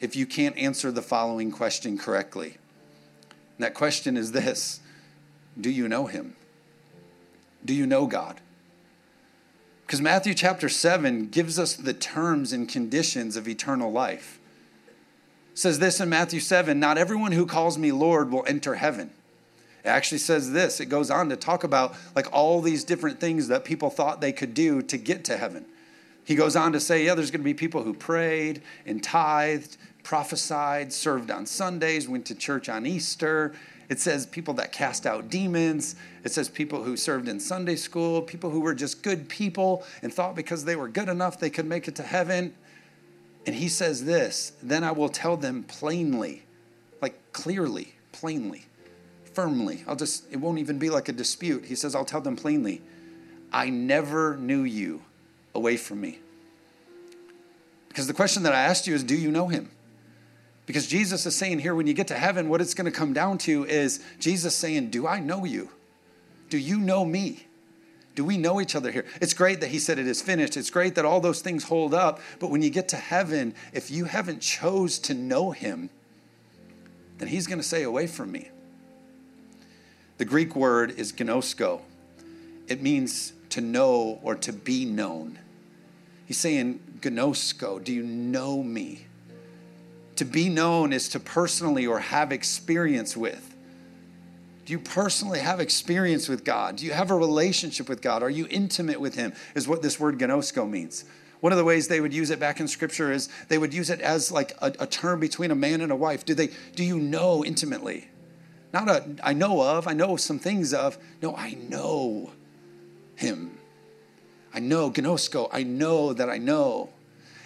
if 0.00 0.14
you 0.16 0.26
can't 0.26 0.56
answer 0.58 0.90
the 0.90 1.00
following 1.00 1.50
question 1.50 1.96
correctly. 1.96 2.58
And 3.56 3.64
that 3.64 3.74
question 3.74 4.16
is 4.16 4.32
this 4.32 4.80
Do 5.60 5.70
you 5.70 5.88
know 5.88 6.06
him? 6.06 6.36
Do 7.64 7.74
you 7.74 7.86
know 7.86 8.06
God? 8.06 8.40
Because 9.86 10.00
Matthew 10.00 10.32
chapter 10.32 10.68
7 10.68 11.28
gives 11.28 11.58
us 11.58 11.74
the 11.74 11.92
terms 11.92 12.52
and 12.52 12.68
conditions 12.68 13.36
of 13.36 13.46
eternal 13.46 13.92
life. 13.92 14.40
It 15.52 15.58
says 15.58 15.78
this 15.78 16.00
in 16.00 16.08
Matthew 16.08 16.40
7 16.40 16.80
Not 16.80 16.98
everyone 16.98 17.32
who 17.32 17.46
calls 17.46 17.76
me 17.76 17.92
Lord 17.92 18.30
will 18.30 18.44
enter 18.46 18.76
heaven. 18.76 19.10
It 19.84 19.88
actually 19.88 20.18
says 20.18 20.52
this. 20.52 20.80
It 20.80 20.86
goes 20.86 21.10
on 21.10 21.28
to 21.28 21.36
talk 21.36 21.64
about 21.64 21.94
like 22.14 22.32
all 22.32 22.60
these 22.60 22.84
different 22.84 23.20
things 23.20 23.48
that 23.48 23.64
people 23.64 23.90
thought 23.90 24.20
they 24.20 24.32
could 24.32 24.54
do 24.54 24.80
to 24.82 24.96
get 24.96 25.24
to 25.24 25.36
heaven. 25.36 25.66
He 26.24 26.36
goes 26.36 26.54
on 26.54 26.72
to 26.72 26.80
say, 26.80 27.04
yeah, 27.04 27.14
there's 27.14 27.30
going 27.32 27.40
to 27.40 27.44
be 27.44 27.54
people 27.54 27.82
who 27.82 27.92
prayed 27.92 28.62
and 28.86 29.02
tithed, 29.02 29.76
prophesied, 30.02 30.92
served 30.92 31.30
on 31.30 31.46
Sundays, 31.46 32.08
went 32.08 32.26
to 32.26 32.34
church 32.34 32.68
on 32.68 32.86
Easter. 32.86 33.54
It 33.88 34.00
says 34.00 34.26
people 34.26 34.54
that 34.54 34.72
cast 34.72 35.06
out 35.06 35.28
demons. 35.28 35.96
It 36.24 36.32
says 36.32 36.48
people 36.48 36.82
who 36.82 36.96
served 36.96 37.28
in 37.28 37.38
Sunday 37.38 37.76
school, 37.76 38.22
people 38.22 38.50
who 38.50 38.60
were 38.60 38.74
just 38.74 39.02
good 39.02 39.28
people 39.28 39.84
and 40.02 40.12
thought 40.12 40.34
because 40.34 40.64
they 40.64 40.76
were 40.76 40.88
good 40.88 41.08
enough 41.08 41.38
they 41.38 41.50
could 41.50 41.66
make 41.66 41.88
it 41.88 41.96
to 41.96 42.02
heaven. 42.02 42.54
And 43.44 43.54
he 43.54 43.68
says 43.68 44.04
this 44.04 44.52
then 44.62 44.84
I 44.84 44.92
will 44.92 45.08
tell 45.08 45.36
them 45.36 45.64
plainly, 45.64 46.44
like 47.00 47.18
clearly, 47.32 47.94
plainly, 48.12 48.64
firmly. 49.34 49.84
I'll 49.86 49.96
just, 49.96 50.30
it 50.32 50.36
won't 50.36 50.58
even 50.58 50.78
be 50.78 50.90
like 50.90 51.08
a 51.08 51.12
dispute. 51.12 51.64
He 51.64 51.74
says, 51.74 51.94
I'll 51.94 52.04
tell 52.04 52.20
them 52.20 52.36
plainly, 52.36 52.80
I 53.52 53.68
never 53.68 54.36
knew 54.36 54.62
you 54.62 55.02
away 55.54 55.76
from 55.76 56.00
me. 56.00 56.18
Because 57.88 58.06
the 58.06 58.14
question 58.14 58.42
that 58.44 58.54
I 58.54 58.62
asked 58.62 58.86
you 58.86 58.94
is, 58.94 59.04
do 59.04 59.14
you 59.14 59.30
know 59.30 59.48
him? 59.48 59.70
Because 60.66 60.86
Jesus 60.86 61.26
is 61.26 61.34
saying 61.34 61.58
here, 61.58 61.74
when 61.74 61.86
you 61.86 61.94
get 61.94 62.08
to 62.08 62.14
heaven, 62.14 62.48
what 62.48 62.60
it's 62.60 62.74
going 62.74 62.90
to 62.90 62.96
come 62.96 63.12
down 63.12 63.38
to 63.38 63.64
is 63.64 64.02
Jesus 64.18 64.54
saying, 64.54 64.90
Do 64.90 65.06
I 65.06 65.20
know 65.20 65.44
you? 65.44 65.70
Do 66.50 66.58
you 66.58 66.78
know 66.78 67.04
me? 67.04 67.46
Do 68.14 68.24
we 68.24 68.36
know 68.36 68.60
each 68.60 68.76
other 68.76 68.92
here? 68.92 69.06
It's 69.20 69.32
great 69.32 69.60
that 69.60 69.68
he 69.68 69.78
said 69.78 69.98
it 69.98 70.06
is 70.06 70.20
finished. 70.20 70.56
It's 70.56 70.70
great 70.70 70.94
that 70.96 71.04
all 71.04 71.20
those 71.20 71.40
things 71.40 71.64
hold 71.64 71.94
up. 71.94 72.20
But 72.38 72.50
when 72.50 72.62
you 72.62 72.70
get 72.70 72.88
to 72.88 72.96
heaven, 72.96 73.54
if 73.72 73.90
you 73.90 74.04
haven't 74.04 74.40
chose 74.40 74.98
to 75.00 75.14
know 75.14 75.50
him, 75.50 75.88
then 77.18 77.28
he's 77.28 77.46
going 77.46 77.58
to 77.58 77.66
say, 77.66 77.82
Away 77.82 78.06
from 78.06 78.30
me. 78.30 78.50
The 80.18 80.24
Greek 80.24 80.54
word 80.54 80.92
is 80.92 81.12
gnosko. 81.12 81.80
It 82.68 82.80
means 82.80 83.32
to 83.48 83.60
know 83.60 84.20
or 84.22 84.34
to 84.36 84.52
be 84.52 84.84
known. 84.84 85.38
He's 86.26 86.38
saying, 86.38 86.80
gnosko, 87.00 87.82
do 87.82 87.92
you 87.92 88.02
know 88.02 88.62
me? 88.62 89.06
To 90.16 90.24
be 90.24 90.48
known 90.48 90.92
is 90.92 91.08
to 91.10 91.20
personally 91.20 91.86
or 91.86 91.98
have 91.98 92.32
experience 92.32 93.16
with. 93.16 93.54
Do 94.64 94.72
you 94.72 94.78
personally 94.78 95.40
have 95.40 95.58
experience 95.58 96.28
with 96.28 96.44
God? 96.44 96.76
Do 96.76 96.86
you 96.86 96.92
have 96.92 97.10
a 97.10 97.16
relationship 97.16 97.88
with 97.88 98.00
God? 98.00 98.22
Are 98.22 98.30
you 98.30 98.46
intimate 98.48 99.00
with 99.00 99.14
Him? 99.14 99.32
Is 99.54 99.66
what 99.66 99.82
this 99.82 99.98
word 99.98 100.18
gnosko 100.18 100.68
means. 100.68 101.04
One 101.40 101.50
of 101.50 101.58
the 101.58 101.64
ways 101.64 101.88
they 101.88 102.00
would 102.00 102.14
use 102.14 102.30
it 102.30 102.38
back 102.38 102.60
in 102.60 102.68
Scripture 102.68 103.10
is 103.10 103.28
they 103.48 103.58
would 103.58 103.74
use 103.74 103.90
it 103.90 104.00
as 104.00 104.30
like 104.30 104.52
a, 104.62 104.72
a 104.78 104.86
term 104.86 105.18
between 105.18 105.50
a 105.50 105.56
man 105.56 105.80
and 105.80 105.90
a 105.90 105.96
wife. 105.96 106.24
Do 106.24 106.34
they? 106.34 106.50
Do 106.76 106.84
you 106.84 106.98
know 106.98 107.44
intimately? 107.44 108.08
Not 108.72 108.88
a 108.88 109.04
I 109.22 109.32
know 109.32 109.60
of. 109.60 109.88
I 109.88 109.92
know 109.92 110.16
some 110.16 110.38
things 110.38 110.72
of. 110.72 110.96
No, 111.20 111.34
I 111.34 111.54
know 111.54 112.30
Him. 113.16 113.58
I 114.54 114.60
know 114.60 114.90
gnosko. 114.90 115.48
I 115.52 115.64
know 115.64 116.12
that 116.12 116.30
I 116.30 116.38
know. 116.38 116.90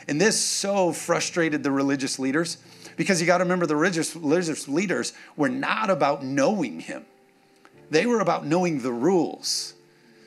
And 0.09 0.21
this 0.21 0.41
so 0.41 0.93
frustrated 0.93 1.63
the 1.63 1.71
religious 1.71 2.19
leaders 2.19 2.59
because 2.97 3.21
you 3.21 3.27
got 3.27 3.39
to 3.39 3.45
remember 3.45 3.67
the 3.67 3.77
religious, 3.77 4.15
religious 4.15 4.69
leaders 4.69 5.13
were 5.37 5.49
not 5.49 5.91
about 5.91 6.25
knowing 6.25 6.81
him, 6.81 7.05
they 7.91 8.07
were 8.07 8.21
about 8.21 8.47
knowing 8.47 8.81
the 8.81 8.93
rules. 8.93 9.75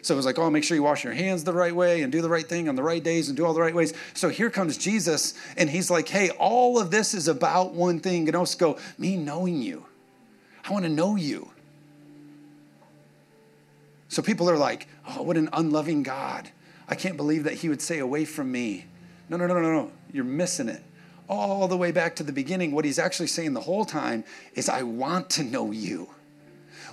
So 0.02 0.14
it 0.14 0.18
was 0.18 0.26
like, 0.26 0.40
oh, 0.40 0.50
make 0.50 0.64
sure 0.64 0.76
you 0.76 0.84
wash 0.84 1.04
your 1.04 1.14
hands 1.14 1.44
the 1.44 1.54
right 1.54 1.76
way 1.76 2.02
and 2.02 2.12
do 2.12 2.22
the 2.22 2.30
right 2.30 2.48
thing 2.48 2.70
on 2.70 2.76
the 2.76 2.84
right 2.84 3.04
days 3.04 3.28
and 3.28 3.36
do 3.36 3.46
all 3.46 3.54
the 3.54 3.60
right 3.60 3.76
ways. 3.76 3.94
So 4.14 4.30
here 4.30 4.50
comes 4.50 4.78
Jesus, 4.78 5.34
and 5.58 5.70
he's 5.70 5.92
like, 5.92 6.08
hey, 6.08 6.30
all 6.32 6.80
of 6.80 6.90
this 6.90 7.14
is 7.14 7.28
about 7.28 7.74
one 7.74 8.00
thing, 8.00 8.26
Gnosko, 8.26 8.80
me 8.98 9.18
knowing 9.18 9.62
you. 9.62 9.86
I 10.64 10.72
want 10.72 10.86
to 10.86 10.90
know 10.90 11.18
you. 11.18 11.52
So 14.08 14.22
people 14.22 14.50
are 14.50 14.58
like, 14.58 14.88
oh, 15.08 15.22
what 15.22 15.36
an 15.36 15.50
unloving 15.52 16.04
God. 16.04 16.50
I 16.88 16.96
can't 16.96 17.18
believe 17.18 17.44
that 17.44 17.56
he 17.56 17.70
would 17.70 17.82
say, 17.82 18.00
away 18.00 18.26
from 18.26 18.52
me. 18.52 18.86
No, 19.30 19.38
no, 19.38 19.48
no, 19.48 19.56
no, 19.56 19.72
no. 19.72 19.92
You're 20.12 20.24
missing 20.24 20.70
it 20.70 20.84
all 21.30 21.68
the 21.68 21.78
way 21.78 21.92
back 21.92 22.16
to 22.16 22.24
the 22.24 22.34
beginning, 22.34 22.72
what 22.72 22.84
he's 22.84 23.00
actually 23.00 23.28
saying 23.28 23.54
the 23.54 23.62
whole 23.62 23.86
time 23.86 24.24
is, 24.56 24.68
I 24.68 24.82
want 24.82 25.30
to 25.32 25.44
know 25.44 25.72
you. 25.72 26.10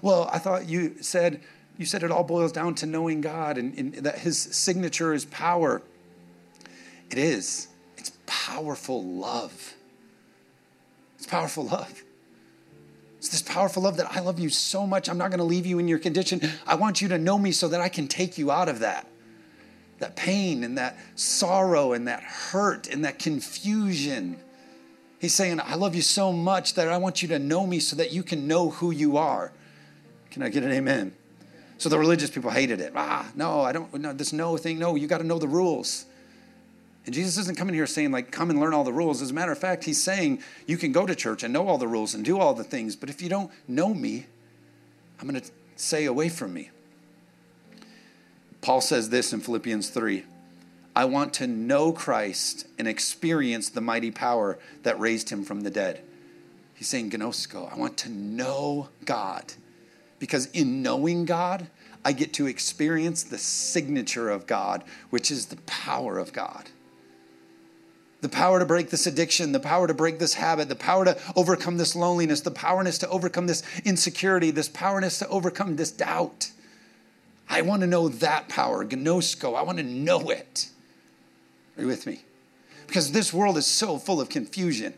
Well, 0.03 0.29
I 0.31 0.39
thought 0.39 0.69
you 0.69 1.03
said, 1.03 1.41
you 1.79 1.87
said 1.87 2.03
it 2.03 2.11
all 2.11 2.23
boils 2.23 2.53
down 2.53 2.75
to 2.77 2.87
knowing 2.87 3.23
God 3.23 3.57
and, 3.57 3.77
and 3.79 3.95
that 3.95 4.19
his 4.19 4.39
signature 4.39 5.15
is 5.15 5.25
power. 5.25 5.81
It 7.11 7.17
is. 7.17 7.69
It's 7.97 8.13
powerful 8.27 9.03
love. 9.03 9.75
It's 11.17 11.27
powerful 11.27 11.65
love. 11.65 12.03
It's 13.17 13.31
this 13.31 13.43
powerful 13.43 13.85
love 13.85 13.97
that 13.97 14.15
I 14.15 14.21
love 14.21 14.39
you 14.39 14.51
so 14.51 14.87
much. 14.87 15.09
I'm 15.09 15.17
not 15.17 15.31
going 15.31 15.39
to 15.39 15.45
leave 15.45 15.65
you 15.65 15.79
in 15.79 15.89
your 15.89 15.99
condition. 15.99 16.43
I 16.67 16.75
want 16.75 17.01
you 17.01 17.09
to 17.09 17.19
know 17.19 17.39
me 17.39 17.53
so 17.53 17.69
that 17.69 17.81
I 17.81 17.89
can 17.89 18.07
take 18.07 18.37
you 18.37 18.51
out 18.51 18.69
of 18.69 18.81
that 18.81 19.07
that 19.99 20.17
pain 20.17 20.65
and 20.65 20.79
that 20.79 20.97
sorrow 21.15 21.93
and 21.93 22.09
that 22.09 22.23
hurt 22.23 22.89
and 22.89 23.05
that 23.05 23.19
confusion. 23.19 24.39
He's 25.21 25.35
saying, 25.35 25.61
I 25.61 25.75
love 25.77 25.95
you 25.95 26.03
so 26.03 26.33
much 26.33 26.75
that 26.75 26.89
I 26.89 26.99
want 26.99 27.23
you 27.23 27.29
to 27.29 27.39
know 27.39 27.67
me 27.67 27.79
so 27.81 27.97
that 27.97 28.13
you 28.13 28.23
can 28.23 28.47
know 28.47 28.71
who 28.71 28.91
you 28.91 29.17
are. 29.17 29.53
Can 30.31 30.43
I 30.43 30.51
get 30.51 30.63
an 30.63 30.73
amen? 30.73 31.15
So 31.79 31.89
the 31.89 31.99
religious 31.99 32.31
people 32.31 32.51
hated 32.51 32.81
it. 32.81 32.93
Ah, 32.95 33.31
no, 33.35 33.61
I 33.61 33.73
don't, 33.73 33.93
no, 33.95 34.13
this 34.13 34.33
no 34.33 34.57
thing. 34.57 34.79
No, 34.79 34.95
you 34.95 35.07
got 35.07 35.19
to 35.19 35.25
know 35.25 35.39
the 35.39 35.49
rules. 35.49 36.07
And 37.07 37.15
Jesus 37.15 37.39
isn't 37.39 37.57
coming 37.57 37.75
here 37.75 37.87
saying, 37.87 38.11
like, 38.11 38.33
come 38.33 38.51
and 38.51 38.59
learn 38.59 38.75
all 38.75 38.85
the 38.85 38.93
rules. 38.93 39.23
As 39.23 39.31
a 39.31 39.35
matter 39.35 39.53
of 39.53 39.59
fact, 39.59 39.85
he's 39.85 40.03
saying, 40.03 40.43
you 40.67 40.77
can 40.77 40.91
go 40.93 41.07
to 41.07 41.15
church 41.15 41.43
and 41.43 41.53
know 41.53 41.69
all 41.69 41.79
the 41.79 41.87
rules 41.87 42.15
and 42.15 42.25
do 42.25 42.39
all 42.39 42.53
the 42.53 42.65
things, 42.65 42.97
but 42.97 43.09
if 43.09 43.23
you 43.23 43.29
don't 43.29 43.51
know 43.69 43.95
me, 43.95 44.27
I'm 45.21 45.29
going 45.29 45.41
to 45.41 45.51
say, 45.77 46.05
away 46.05 46.29
from 46.29 46.53
me. 46.53 46.71
Paul 48.67 48.81
says 48.81 49.11
this 49.11 49.33
in 49.33 49.39
Philippians 49.39 49.91
3 49.91 50.25
I 50.97 51.05
want 51.05 51.33
to 51.35 51.47
know 51.47 51.93
Christ 51.93 52.67
and 52.81 52.89
experience 52.89 53.69
the 53.69 53.81
mighty 53.81 54.11
power 54.11 54.59
that 54.83 54.99
raised 54.99 55.31
him 55.31 55.45
from 55.45 55.61
the 55.61 55.71
dead. 55.71 56.03
He's 56.75 56.89
saying, 56.89 57.13
Gnosko, 57.13 57.73
I 57.73 57.77
want 57.77 57.97
to 57.99 58.11
know 58.11 58.89
God. 59.05 59.53
Because 60.19 60.47
in 60.47 60.83
knowing 60.83 61.27
God, 61.27 61.69
I 62.05 62.11
get 62.11 62.33
to 62.35 62.49
experience 62.49 63.23
the 63.23 63.39
signature 63.39 64.31
of 64.31 64.49
God, 64.49 64.83
which 65.11 65.31
is 65.31 65.47
the 65.47 65.59
power 65.67 66.19
of 66.19 66.33
God. 66.33 66.69
The 68.21 68.29
power 68.29 68.59
to 68.59 68.67
break 68.67 68.91
this 68.91 69.07
addiction, 69.07 69.53
the 69.53 69.61
power 69.61 69.87
to 69.87 69.95
break 69.95 70.19
this 70.19 70.35
habit, 70.35 70.69
the 70.69 70.75
power 70.75 71.05
to 71.05 71.17
overcome 71.37 71.77
this 71.77 71.95
loneliness, 71.95 72.41
the 72.41 72.51
powerness 72.51 72.99
to 72.99 73.09
overcome 73.11 73.47
this 73.47 73.63
insecurity, 73.85 74.51
this 74.51 74.69
powerness 74.69 75.21
to 75.21 75.29
overcome 75.29 75.77
this 75.77 75.93
doubt. 75.93 76.51
I 77.49 77.63
want 77.63 77.83
to 77.83 77.87
know 77.87 78.09
that 78.09 78.49
power, 78.49 78.85
gnosko. 78.85 79.57
I 79.57 79.63
want 79.63 79.79
to 79.79 79.85
know 79.85 80.31
it. 80.31 80.69
Are 81.77 81.83
you 81.83 81.89
with 81.89 82.07
me? 82.07 82.23
Because 82.87 83.13
this 83.13 83.33
world 83.33 83.57
is 83.57 83.67
so 83.67 83.99
full 83.99 84.21
of 84.21 84.29
confusion. 84.29 84.95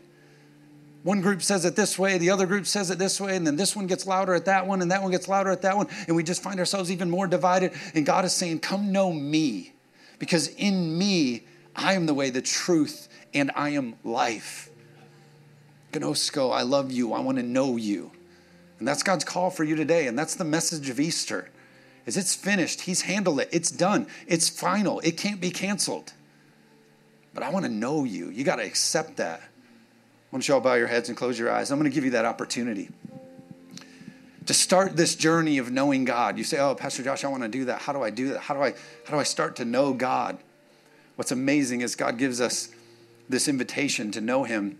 One 1.03 1.21
group 1.21 1.41
says 1.41 1.63
it 1.63 1.75
this 1.75 1.97
way, 1.97 2.17
the 2.17 2.29
other 2.29 2.45
group 2.45 2.65
says 2.65 2.91
it 2.91 2.99
this 2.99 3.21
way, 3.21 3.35
and 3.35 3.47
then 3.47 3.55
this 3.55 3.75
one 3.75 3.87
gets 3.87 4.05
louder 4.05 4.33
at 4.33 4.45
that 4.45 4.67
one, 4.67 4.81
and 4.81 4.91
that 4.91 5.01
one 5.01 5.11
gets 5.11 5.27
louder 5.27 5.49
at 5.49 5.61
that 5.61 5.77
one, 5.77 5.87
and 6.07 6.15
we 6.15 6.23
just 6.23 6.43
find 6.43 6.59
ourselves 6.59 6.91
even 6.91 7.09
more 7.09 7.25
divided. 7.25 7.71
And 7.93 8.05
God 8.05 8.25
is 8.25 8.33
saying, 8.33 8.59
Come 8.59 8.91
know 8.91 9.13
me, 9.13 9.73
because 10.17 10.49
in 10.55 10.97
me, 10.97 11.45
I 11.75 11.93
am 11.93 12.05
the 12.05 12.13
way, 12.13 12.29
the 12.29 12.41
truth, 12.41 13.07
and 13.33 13.51
I 13.55 13.69
am 13.69 13.95
life. 14.03 14.69
Gnosko, 15.93 16.53
I 16.53 16.63
love 16.63 16.91
you. 16.91 17.13
I 17.13 17.21
want 17.21 17.37
to 17.37 17.43
know 17.43 17.77
you. 17.77 18.11
And 18.77 18.87
that's 18.87 19.01
God's 19.01 19.23
call 19.23 19.49
for 19.49 19.63
you 19.63 19.75
today, 19.75 20.07
and 20.07 20.19
that's 20.19 20.35
the 20.35 20.43
message 20.43 20.89
of 20.89 20.99
Easter 20.99 21.49
is 22.09 22.17
it's 22.17 22.35
finished. 22.35 22.81
He's 22.81 23.03
handled 23.03 23.39
it. 23.39 23.49
It's 23.51 23.71
done. 23.71 24.07
It's 24.27 24.49
final. 24.49 24.99
It 25.01 25.15
can't 25.15 25.39
be 25.39 25.51
canceled. 25.51 26.11
But 27.33 27.43
I 27.43 27.51
want 27.51 27.65
to 27.65 27.71
know 27.71 28.03
you. 28.03 28.29
You 28.29 28.43
got 28.43 28.57
to 28.57 28.65
accept 28.65 29.17
that. 29.17 29.41
I 29.41 30.35
want 30.35 30.47
you 30.47 30.55
all 30.55 30.59
bow 30.59 30.73
your 30.73 30.87
heads 30.87 31.07
and 31.07 31.17
close 31.17 31.37
your 31.37 31.51
eyes. 31.51 31.71
I'm 31.71 31.79
going 31.79 31.89
to 31.89 31.93
give 31.93 32.03
you 32.03 32.11
that 32.11 32.25
opportunity 32.25 32.89
to 34.47 34.53
start 34.55 34.97
this 34.97 35.15
journey 35.15 35.59
of 35.59 35.71
knowing 35.71 36.05
God. 36.05 36.37
You 36.39 36.43
say, 36.43 36.57
"Oh, 36.57 36.73
Pastor 36.73 37.03
Josh, 37.03 37.23
I 37.23 37.27
want 37.27 37.43
to 37.43 37.49
do 37.49 37.65
that. 37.65 37.83
How 37.83 37.93
do 37.93 38.01
I 38.01 38.09
do 38.09 38.29
that? 38.29 38.39
How 38.39 38.55
do 38.55 38.61
I 38.63 38.71
how 39.05 39.13
do 39.13 39.19
I 39.19 39.23
start 39.23 39.55
to 39.57 39.65
know 39.65 39.93
God?" 39.93 40.39
What's 41.15 41.31
amazing 41.31 41.81
is 41.81 41.95
God 41.95 42.17
gives 42.17 42.41
us 42.41 42.69
this 43.27 43.47
invitation 43.47 44.09
to 44.11 44.21
know 44.21 44.45
him. 44.45 44.79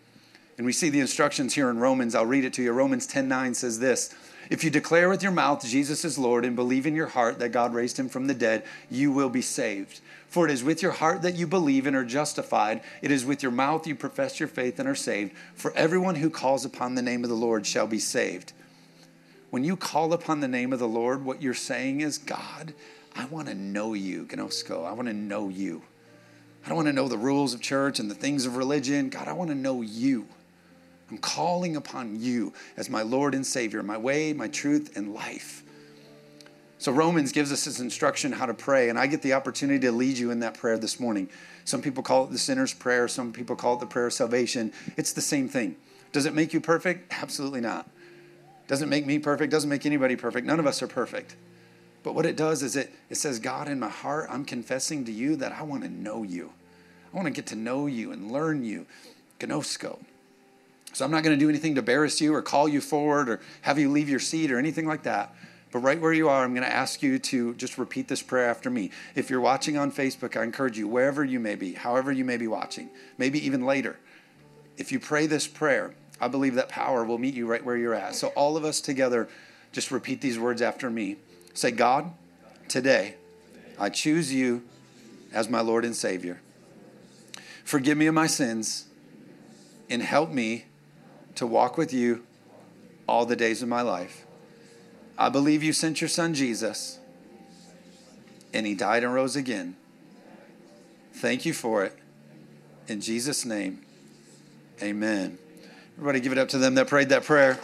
And 0.58 0.66
we 0.66 0.74
see 0.74 0.90
the 0.90 1.00
instructions 1.00 1.54
here 1.54 1.70
in 1.70 1.78
Romans. 1.78 2.16
I'll 2.16 2.26
read 2.26 2.46
it 2.46 2.54
to 2.54 2.64
you. 2.64 2.72
Romans 2.72 3.06
10:9 3.06 3.54
says 3.56 3.80
this: 3.80 4.16
if 4.50 4.64
you 4.64 4.70
declare 4.70 5.10
with 5.10 5.22
your 5.22 5.32
mouth 5.32 5.66
Jesus 5.66 6.04
is 6.04 6.18
Lord 6.18 6.46
and 6.46 6.56
believe 6.56 6.86
in 6.86 6.96
your 6.96 7.08
heart 7.08 7.40
that 7.40 7.50
God 7.50 7.74
raised 7.74 7.98
him 7.98 8.10
from 8.10 8.28
the 8.28 8.34
dead, 8.34 8.64
you 8.90 9.12
will 9.12 9.30
be 9.30 9.42
saved. 9.42 10.02
For 10.28 10.46
it 10.46 10.52
is 10.52 10.64
with 10.64 10.82
your 10.82 10.92
heart 10.92 11.24
that 11.24 11.36
you 11.36 11.48
believe 11.48 11.88
and 11.88 11.96
are 11.96 12.06
justified. 12.06 12.82
It 13.02 13.12
is 13.12 13.26
with 13.26 13.42
your 13.42 13.52
mouth 13.52 13.88
you 13.88 13.96
profess 13.96 14.40
your 14.40 14.50
faith 14.50 14.80
and 14.80 14.88
are 14.88 14.96
saved. 14.96 15.34
For 15.56 15.74
everyone 15.76 16.16
who 16.16 16.30
calls 16.30 16.66
upon 16.66 16.96
the 16.96 17.02
name 17.02 17.24
of 17.24 17.30
the 17.30 17.36
Lord 17.36 17.66
shall 17.66 17.88
be 17.88 18.00
saved. 18.00 18.54
When 19.50 19.64
you 19.64 19.76
call 19.76 20.14
upon 20.14 20.40
the 20.40 20.48
name 20.48 20.72
of 20.72 20.80
the 20.80 20.88
Lord, 20.88 21.26
what 21.26 21.42
you're 21.42 21.56
saying 21.56 22.02
is, 22.02 22.20
God, 22.20 22.74
I 23.16 23.26
want 23.26 23.48
to 23.48 23.56
know 23.56 23.94
you, 23.94 24.26
Gnosko. 24.26 24.86
I 24.86 24.92
want 24.92 25.08
to 25.08 25.14
know 25.14 25.50
you. 25.50 25.82
I 26.64 26.68
don't 26.70 26.76
want 26.76 26.88
to 26.88 26.94
know 26.94 27.08
the 27.08 27.18
rules 27.18 27.54
of 27.56 27.62
church 27.62 28.00
and 28.00 28.12
the 28.12 28.16
things 28.16 28.46
of 28.46 28.56
religion. 28.56 29.10
God, 29.10 29.28
I 29.28 29.34
want 29.34 29.50
to 29.50 29.56
know 29.56 29.82
you. 29.82 30.28
I'm 31.10 31.18
calling 31.18 31.76
upon 31.76 32.22
you 32.22 32.54
as 32.78 32.90
my 32.90 33.02
Lord 33.02 33.34
and 33.34 33.46
Savior, 33.46 33.82
my 33.82 33.98
way, 33.98 34.34
my 34.34 34.48
truth, 34.48 34.96
and 34.96 35.14
life. 35.14 35.64
So, 36.78 36.92
Romans 36.92 37.34
gives 37.34 37.52
us 37.52 37.66
this 37.66 37.80
instruction 37.80 38.32
how 38.32 38.46
to 38.46 38.54
pray, 38.54 38.90
and 38.90 38.98
I 38.98 39.08
get 39.08 39.22
the 39.22 39.34
opportunity 39.34 39.80
to 39.80 39.92
lead 39.92 40.18
you 40.18 40.32
in 40.32 40.40
that 40.40 40.54
prayer 40.54 40.78
this 40.78 41.00
morning. 41.00 41.30
Some 41.66 41.82
people 41.82 42.04
call 42.04 42.24
it 42.24 42.32
the 42.32 42.38
sinner's 42.38 42.74
prayer, 42.74 43.08
some 43.08 43.34
people 43.34 43.56
call 43.56 43.74
it 43.74 43.80
the 43.82 43.86
prayer 43.86 44.08
of 44.08 44.14
salvation. 44.14 44.72
It's 44.96 45.12
the 45.12 45.22
same 45.22 45.50
thing. 45.50 45.76
Does 46.12 46.26
it 46.26 46.34
make 46.34 46.54
you 46.54 46.62
perfect? 46.62 47.12
Absolutely 47.22 47.60
not. 47.60 47.90
Doesn't 48.68 48.88
make 48.88 49.06
me 49.06 49.20
perfect, 49.20 49.52
doesn't 49.52 49.70
make 49.70 49.86
anybody 49.86 50.16
perfect. 50.16 50.48
None 50.48 50.60
of 50.60 50.68
us 50.68 50.82
are 50.82 50.88
perfect. 50.88 51.36
But 52.04 52.16
what 52.16 52.26
it 52.26 52.38
does 52.38 52.64
is 52.64 52.76
it, 52.76 52.94
it 53.10 53.16
says, 53.16 53.40
God, 53.40 53.68
in 53.68 53.80
my 53.80 53.90
heart, 53.90 54.28
I'm 54.30 54.46
confessing 54.46 55.04
to 55.06 55.12
you 55.12 55.36
that 55.38 55.52
I 55.52 55.64
want 55.64 55.84
to 55.84 55.90
know 55.90 56.24
you. 56.24 56.54
I 57.12 57.16
want 57.18 57.26
to 57.26 57.34
get 57.34 57.48
to 57.48 57.56
know 57.56 57.88
you 57.88 58.12
and 58.12 58.32
learn 58.32 58.64
you. 58.64 58.86
Gnosko. 59.40 60.00
So 60.94 61.06
I'm 61.06 61.12
not 61.12 61.24
going 61.24 61.38
to 61.38 61.40
do 61.40 61.50
anything 61.50 61.76
to 61.76 61.80
embarrass 61.80 62.20
you 62.20 62.34
or 62.34 62.42
call 62.42 62.68
you 62.68 62.82
forward 62.82 63.30
or 63.30 63.40
have 63.62 63.80
you 63.80 63.90
leave 63.90 64.10
your 64.10 64.20
seat 64.20 64.52
or 64.52 64.58
anything 64.58 64.88
like 64.88 65.04
that. 65.04 65.34
But 65.72 65.80
right 65.80 66.02
where 66.02 66.14
you 66.14 66.30
are, 66.30 66.44
I'm 66.44 66.54
going 66.54 66.66
to 66.66 66.74
ask 66.74 67.04
you 67.04 67.20
to 67.20 67.54
just 67.54 67.78
repeat 67.78 68.08
this 68.08 68.24
prayer 68.24 68.50
after 68.50 68.70
me. 68.70 68.90
If 69.14 69.30
you're 69.30 69.40
watching 69.40 69.78
on 69.78 69.92
Facebook, 69.92 70.36
I 70.36 70.44
encourage 70.44 70.78
you, 70.80 70.88
wherever 70.88 71.24
you 71.24 71.40
may 71.40 71.56
be, 71.56 71.74
however 71.74 72.12
you 72.12 72.26
may 72.26 72.38
be 72.38 72.48
watching, 72.48 72.90
maybe 73.20 73.46
even 73.46 73.66
later, 73.66 74.00
if 74.78 74.92
you 74.92 75.00
pray 75.00 75.28
this 75.28 75.46
prayer, 75.46 75.94
I 76.20 76.28
believe 76.28 76.56
that 76.56 76.70
power 76.70 77.04
will 77.04 77.20
meet 77.20 77.36
you 77.36 77.46
right 77.46 77.64
where 77.64 77.78
you're 77.78 77.94
at. 77.94 78.16
So 78.16 78.30
all 78.30 78.58
of 78.58 78.66
us 78.66 78.82
together, 78.82 79.30
just 79.72 79.92
repeat 79.92 80.22
these 80.22 80.40
words 80.40 80.62
after 80.62 80.90
me. 80.90 81.18
Say, 81.54 81.72
God, 81.72 82.12
today 82.68 83.16
I 83.78 83.90
choose 83.90 84.34
you 84.34 84.64
as 85.32 85.50
my 85.50 85.62
Lord 85.62 85.86
and 85.86 85.96
Savior. 85.96 86.42
Forgive 87.64 87.98
me 87.98 88.08
of 88.08 88.16
my 88.16 88.26
sins 88.26 88.88
and 89.90 90.02
help 90.02 90.32
me 90.32 90.66
to 91.36 91.46
walk 91.48 91.78
with 91.78 91.94
you 91.94 92.24
all 93.08 93.26
the 93.26 93.36
days 93.36 93.62
of 93.62 93.68
my 93.70 93.82
life. 93.82 94.26
I 95.18 95.30
believe 95.30 95.64
you 95.64 95.74
sent 95.74 96.02
your 96.02 96.08
son 96.08 96.34
Jesus, 96.34 97.00
and 98.54 98.66
he 98.66 98.74
died 98.74 99.04
and 99.04 99.14
rose 99.14 99.36
again. 99.36 99.76
Thank 101.14 101.46
you 101.46 101.54
for 101.54 101.84
it. 101.84 101.98
In 102.88 103.02
Jesus' 103.02 103.46
name, 103.46 103.82
amen. 104.82 105.38
Everybody 105.98 106.22
give 106.22 106.32
it 106.32 106.38
up 106.38 106.50
to 106.50 106.58
them 106.58 106.76
that 106.76 106.88
prayed 106.88 107.10
that 107.10 107.24
prayer. 107.26 107.60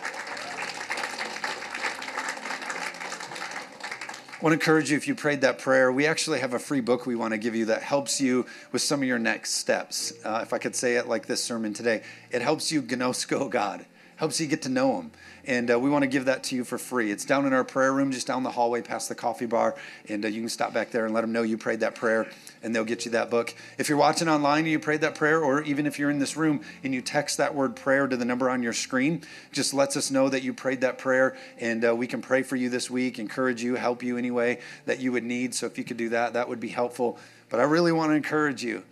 I 4.36 4.44
want 4.44 4.52
to 4.52 4.60
encourage 4.60 4.92
you 4.92 4.98
if 4.98 5.08
you 5.08 5.16
prayed 5.16 5.42
that 5.42 5.60
prayer. 5.60 5.90
We 5.90 6.08
actually 6.08 6.40
have 6.42 6.54
a 6.54 6.60
free 6.60 6.82
book 6.82 7.06
we 7.06 7.16
want 7.16 7.32
to 7.32 7.38
give 7.38 7.56
you 7.56 7.66
that 7.68 7.82
helps 7.82 8.20
you 8.20 8.46
with 8.74 8.82
some 8.82 9.02
of 9.02 9.08
your 9.08 9.18
next 9.18 9.52
steps. 9.52 10.12
Uh, 10.26 10.42
if 10.42 10.52
I 10.52 10.58
could 10.58 10.76
say 10.76 10.98
it 10.98 11.08
like 11.08 11.26
this 11.26 11.42
sermon 11.42 11.74
today, 11.74 12.04
it 12.32 12.42
helps 12.42 12.70
you 12.70 12.82
gnosko 12.82 13.50
God, 13.50 13.86
helps 14.18 14.42
you 14.42 14.48
get 14.48 14.62
to 14.64 14.70
know 14.70 15.00
Him. 15.00 15.12
And 15.48 15.70
uh, 15.70 15.80
we 15.80 15.90
want 15.90 16.02
to 16.02 16.08
give 16.08 16.26
that 16.26 16.44
to 16.46 16.56
you 16.56 16.64
for 16.64 16.78
free. 16.78 17.12
It's 17.12 17.24
down 17.24 17.46
in 17.46 17.54
our 17.54 17.64
prayer 17.64 17.94
room, 17.94 18.12
just 18.12 18.26
down 18.26 18.42
the 18.42 18.52
hallway 18.52 18.82
past 18.82 19.10
the 19.10 19.16
coffee 19.16 19.46
bar. 19.46 19.76
And 20.10 20.26
uh, 20.26 20.28
you 20.28 20.42
can 20.42 20.50
stop 20.50 20.74
back 20.74 20.90
there 20.90 21.06
and 21.06 21.14
let 21.14 21.22
them 21.22 21.32
know 21.32 21.44
you 21.44 21.58
prayed 21.58 21.82
that 21.82 21.94
prayer, 21.94 22.28
and 22.64 22.76
they'll 22.76 22.84
get 22.84 23.06
you 23.06 23.12
that 23.12 23.30
book. 23.30 23.54
If 23.78 23.88
you're 23.88 23.98
watching 23.98 24.28
online 24.28 24.60
and 24.60 24.70
you 24.70 24.80
prayed 24.80 25.02
that 25.02 25.14
prayer, 25.14 25.42
or 25.42 25.62
even 25.62 25.86
if 25.86 26.00
you're 26.00 26.10
in 26.10 26.18
this 26.18 26.36
room 26.36 26.62
and 26.84 26.96
you 26.96 27.02
text 27.02 27.38
that 27.38 27.54
word 27.54 27.76
prayer 27.76 28.08
to 28.08 28.18
the 28.18 28.26
number 28.26 28.50
on 28.50 28.64
your 28.64 28.74
screen, 28.74 29.22
just 29.52 29.74
lets 29.74 29.96
us 29.96 30.10
know 30.10 30.30
that 30.30 30.42
you 30.42 30.52
prayed 30.52 30.82
that 30.82 30.98
prayer. 30.98 31.38
And 31.60 31.86
uh, 31.86 31.96
we 31.96 32.08
can 32.08 32.22
pray 32.22 32.42
for 32.42 32.56
you 32.56 32.70
this 32.70 32.90
week, 32.90 33.20
encourage 33.20 33.62
you, 33.62 33.76
help 33.76 34.02
you 34.02 34.18
any 34.18 34.32
way 34.32 34.62
that 34.86 35.00
you 35.00 35.12
would 35.12 35.24
need. 35.24 35.54
So 35.54 35.68
if 35.68 35.78
you 35.78 35.84
could 35.84 35.98
do 35.98 36.10
that, 36.10 36.34
that 36.34 36.50
would 36.50 36.60
be 36.60 36.70
helpful. 36.70 37.20
But 37.50 37.60
I 37.60 37.64
really 37.64 37.92
want 37.92 38.10
to 38.10 38.16
encourage 38.16 38.64
you. 38.64 38.84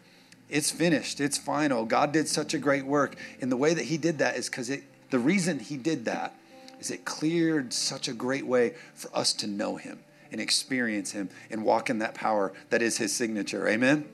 It's 0.50 0.70
finished. 0.70 1.20
It's 1.20 1.38
final. 1.38 1.84
God 1.84 2.12
did 2.12 2.28
such 2.28 2.54
a 2.54 2.60
great 2.60 2.86
work. 2.86 3.16
And 3.42 3.52
the 3.52 3.58
way 3.58 3.74
that 3.74 3.86
He 3.86 3.98
did 3.98 4.20
that 4.20 4.38
is 4.38 4.50
because 4.50 4.72
the 5.10 5.20
reason 5.20 5.58
He 5.58 5.78
did 5.78 6.06
that 6.06 6.36
is 6.84 6.92
it 6.92 7.06
cleared 7.06 7.72
such 7.72 8.10
a 8.10 8.14
great 8.14 8.46
way 8.46 8.74
for 8.94 9.10
us 9.16 9.32
to 9.32 9.48
know 9.48 9.78
him 9.78 10.00
and 10.34 10.42
experience 10.42 11.12
him 11.12 11.30
and 11.50 11.64
walk 11.64 11.90
in 11.90 12.00
that 12.00 12.14
power 12.14 12.52
that 12.72 12.82
is 12.82 12.98
his 12.98 13.16
signature. 13.16 13.70
Amen. 13.70 14.06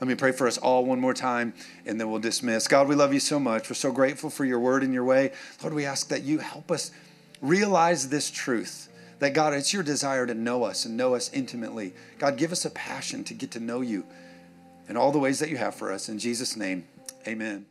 Let 0.00 0.06
me 0.06 0.14
pray 0.14 0.30
for 0.30 0.46
us 0.46 0.56
all 0.56 0.84
one 0.84 1.00
more 1.00 1.14
time 1.14 1.52
and 1.84 2.00
then 2.00 2.12
we'll 2.12 2.20
dismiss. 2.20 2.68
God, 2.68 2.86
we 2.86 2.94
love 2.94 3.12
you 3.12 3.18
so 3.18 3.40
much. 3.40 3.68
We're 3.68 3.74
so 3.74 3.90
grateful 3.90 4.30
for 4.30 4.44
your 4.44 4.60
word 4.60 4.84
and 4.84 4.94
your 4.94 5.02
way. 5.04 5.32
Lord, 5.62 5.74
we 5.74 5.84
ask 5.84 6.06
that 6.08 6.22
you 6.22 6.38
help 6.38 6.70
us 6.70 6.92
realize 7.40 8.08
this 8.08 8.30
truth 8.30 8.88
that 9.18 9.34
God, 9.34 9.52
it's 9.52 9.72
your 9.72 9.82
desire 9.82 10.24
to 10.24 10.34
know 10.34 10.62
us 10.62 10.84
and 10.84 10.96
know 10.96 11.14
us 11.16 11.28
intimately. 11.32 11.92
God, 12.20 12.36
give 12.36 12.52
us 12.52 12.64
a 12.64 12.70
passion 12.70 13.24
to 13.24 13.34
get 13.34 13.50
to 13.52 13.60
know 13.60 13.80
you 13.80 14.04
in 14.88 14.96
all 14.96 15.10
the 15.10 15.18
ways 15.18 15.40
that 15.40 15.48
you 15.48 15.56
have 15.56 15.74
for 15.74 15.90
us. 15.90 16.08
In 16.08 16.20
Jesus' 16.20 16.56
name, 16.56 16.86
amen. 17.26 17.66